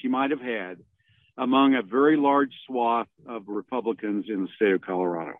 [0.00, 0.78] she might have had
[1.36, 5.34] among a very large swath of Republicans in the state of Colorado.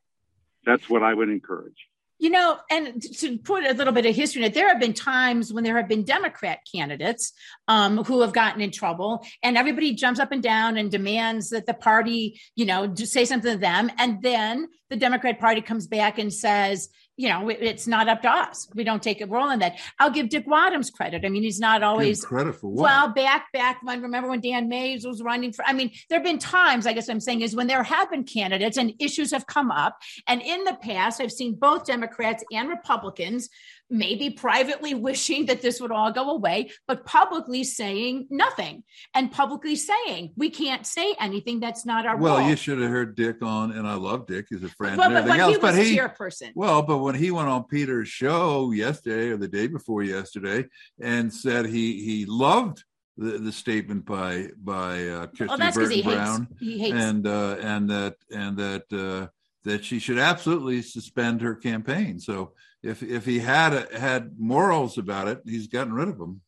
[0.64, 1.78] That's what I would encourage.
[2.18, 4.94] You know, and to put a little bit of history in it, there have been
[4.94, 7.32] times when there have been Democrat candidates
[7.68, 11.66] um, who have gotten in trouble, and everybody jumps up and down and demands that
[11.66, 16.18] the party, you know, say something to them, and then the Democrat Party comes back
[16.18, 18.68] and says, you know, it's not up to us.
[18.74, 19.78] We don't take a role in that.
[19.98, 21.24] I'll give Dick Wadhams credit.
[21.24, 22.82] I mean, he's not Give always credit for what?
[22.82, 26.24] well, back back when remember when Dan Maes was running for I mean, there have
[26.24, 29.46] been times, I guess I'm saying, is when there have been candidates and issues have
[29.46, 29.98] come up.
[30.26, 33.48] And in the past, I've seen both Democrats and Republicans
[33.90, 38.82] maybe privately wishing that this would all go away, but publicly saying nothing
[39.14, 42.48] and publicly saying we can't say anything that's not our well, role.
[42.48, 44.46] you should have heard Dick on, and I love Dick.
[44.48, 45.54] He's a friend well, and but everything else.
[45.54, 46.52] he but he, chairperson.
[46.54, 50.66] Well, but when he went on Peter's show yesterday or the day before yesterday
[51.00, 52.84] and said he he loved
[53.16, 57.26] the, the statement by by uh, Christy well, Burton he hates Brown he hates and
[57.26, 59.28] uh, and that and that uh,
[59.66, 62.20] that she should absolutely suspend her campaign.
[62.20, 62.52] So
[62.84, 66.40] if if he had had morals about it, he's gotten rid of them.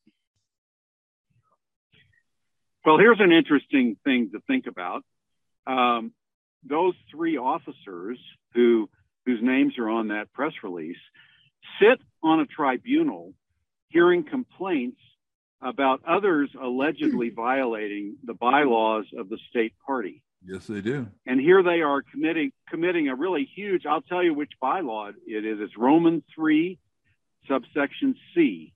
[2.87, 5.03] Well, here's an interesting thing to think about.
[5.67, 6.13] Um,
[6.65, 8.19] those three officers
[8.55, 8.89] who
[9.27, 10.97] whose names are on that press release
[11.83, 13.35] sit on a tribunal
[13.89, 15.01] hearing complaints
[15.61, 20.23] about others allegedly violating the bylaws of the state party.
[20.45, 21.09] Yes, they do.
[21.27, 23.87] And here they are committing committing a really huge.
[23.87, 25.59] I'll tell you which bylaw it is.
[25.61, 26.79] It's Roman three,
[27.49, 28.73] subsection C,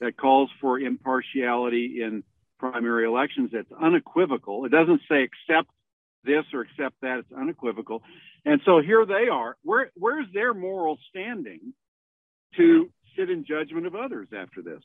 [0.00, 2.24] that calls for impartiality in
[2.58, 3.50] primary elections.
[3.52, 4.64] It's unequivocal.
[4.64, 5.70] It doesn't say accept
[6.24, 7.18] this or accept that.
[7.20, 8.02] It's unequivocal.
[8.44, 9.56] And so here they are.
[9.62, 11.74] Where where's their moral standing
[12.56, 14.82] to sit in judgment of others after this?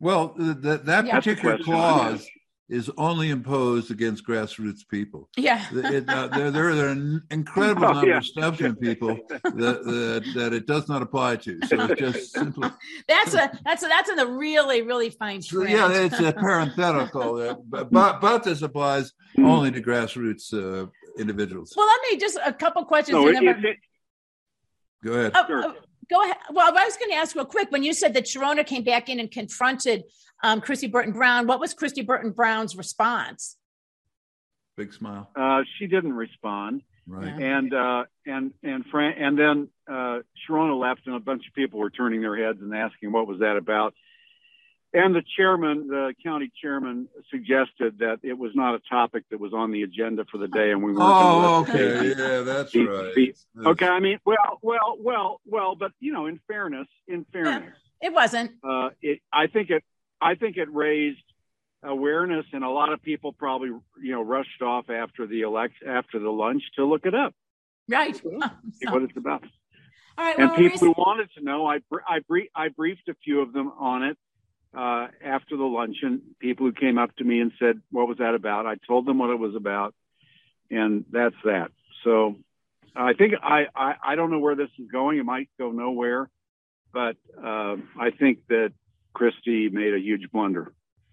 [0.00, 1.14] Well, that that Yeah.
[1.16, 2.28] particular That's clause
[2.68, 5.28] is only imposed against grassroots people.
[5.36, 5.64] Yeah.
[5.70, 8.16] It, uh, there, there, there are an incredible Oh, number yeah.
[8.18, 11.60] of substantive people that, that that it does not apply to.
[11.66, 12.70] So it's just simply,
[13.06, 15.72] That's a that's a, that's in the really really fine so, print.
[15.76, 20.86] yeah, it's a parenthetical, uh, but, but but this applies only to grassroots uh,
[21.18, 21.74] individuals.
[21.76, 23.16] Well, let me just a couple questions.
[23.18, 23.76] So and it, then it, it,
[25.04, 25.32] Go ahead.
[25.34, 25.64] Oh, Sure.
[25.66, 25.74] oh,
[26.10, 26.36] go ahead.
[26.50, 29.10] Well, I was going to ask real quick when you said that Sharona came back
[29.10, 30.04] in and confronted
[30.42, 31.46] um, Kristi Burton Brown.
[31.46, 33.56] What was Kristi Burton Brown's response?
[34.76, 35.30] Big smile.
[35.36, 36.82] uh, she didn't respond.
[37.06, 37.28] Right.
[37.40, 41.78] And uh, and and Fran- and then uh, Sharona left, and a bunch of people
[41.78, 43.94] were turning their heads and asking what was that about.
[44.94, 49.52] And the chairman, the county chairman, suggested that it was not a topic that was
[49.52, 51.02] on the agenda for the day, and we weren't.
[51.02, 52.36] Oh, gonna let the okay.
[52.36, 53.14] Yeah, that's be- right.
[53.14, 57.26] be- That's- Okay, I mean, well, well, well, well, but you know, in fairness, in
[57.32, 58.52] fairness, It wasn't.
[58.62, 59.82] uh, it, I think it,
[60.24, 61.22] I think it raised
[61.82, 63.68] awareness, and a lot of people probably,
[64.02, 67.34] you know, rushed off after the elect after the lunch to look it up,
[67.88, 68.16] Right.
[68.16, 68.22] see
[68.82, 69.42] So- what it's about.
[70.16, 70.38] all right.
[70.38, 72.20] And Well, people who wanted to know, I br- I,
[72.54, 74.16] I briefed a few of them on it
[74.72, 76.22] uh, after the luncheon.
[76.40, 79.18] People who came up to me and said, "What was that about?" I told them
[79.18, 79.94] what it was about,
[80.70, 81.70] and that's that.
[82.02, 82.36] So
[82.96, 85.18] I think I I, I don't know where this is going.
[85.18, 86.30] It might go nowhere,
[86.92, 88.72] but um I think that
[89.16, 90.72] Kristi made a huge blunder.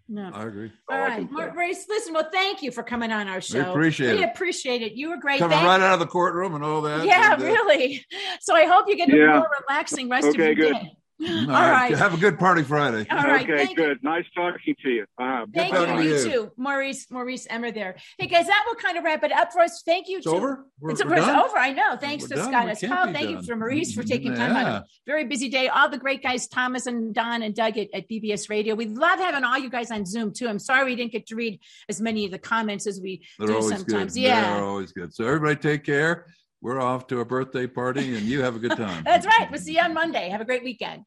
[0.10, 0.30] no.
[0.34, 0.72] I agree.
[0.90, 1.32] All all I right.
[1.32, 1.86] Maurice.
[1.88, 3.60] Listen, well, thank you for coming on our show.
[3.64, 4.30] We appreciate we it.
[4.34, 4.94] appreciate it.
[4.94, 5.40] You were great.
[5.40, 7.06] Coming Thank- right out of the courtroom and all that.
[7.06, 8.06] Yeah, and, uh, really.
[8.42, 9.38] So I hope you get a Yeah.
[9.40, 10.74] more relaxing rest of your good.
[10.74, 10.98] day.
[11.22, 11.92] All All right.
[11.92, 11.98] right.
[11.98, 13.06] Have a good party Friday.
[13.12, 13.44] All right.
[13.48, 13.76] okay, thank you.
[13.76, 14.04] good.
[14.04, 15.06] Nice talking to you.
[15.18, 16.02] Uh, Thank you.
[16.04, 16.24] You you.
[16.32, 17.10] too, Maurice.
[17.12, 17.96] Maurice Emmer there.
[18.18, 19.84] Hey guys, that will kind of wrap it up for us.
[19.86, 20.18] Thank you.
[20.18, 20.66] It's to, over?
[20.80, 21.40] We're, It's, we're it's done?
[21.46, 21.58] over.
[21.58, 21.96] I know.
[21.98, 22.52] Thanks We're to done?
[22.52, 22.80] Scott We S.
[22.82, 23.08] can't Powell.
[23.08, 23.46] be Thank you done.
[23.46, 24.78] for Maurice for taking time out of Yeah.
[24.80, 25.68] a very busy day.
[25.68, 28.74] All the great guys, Thomas and Don and Doug at, at BBS Radio.
[28.76, 30.48] We love having all you guys on Zoom too.
[30.48, 31.60] I'm sorry we didn't get to read
[31.90, 34.14] as many of the comments as we They're do sometimes.
[34.16, 34.22] good.
[34.22, 34.56] Yeah.
[34.56, 35.14] They're always good.
[35.14, 36.26] So everybody take care.
[36.62, 39.04] We're off to a birthday party and you have a good time.
[39.06, 39.50] That's right.
[39.50, 40.30] We'll see you on Monday.
[40.30, 41.04] Have a great weekend.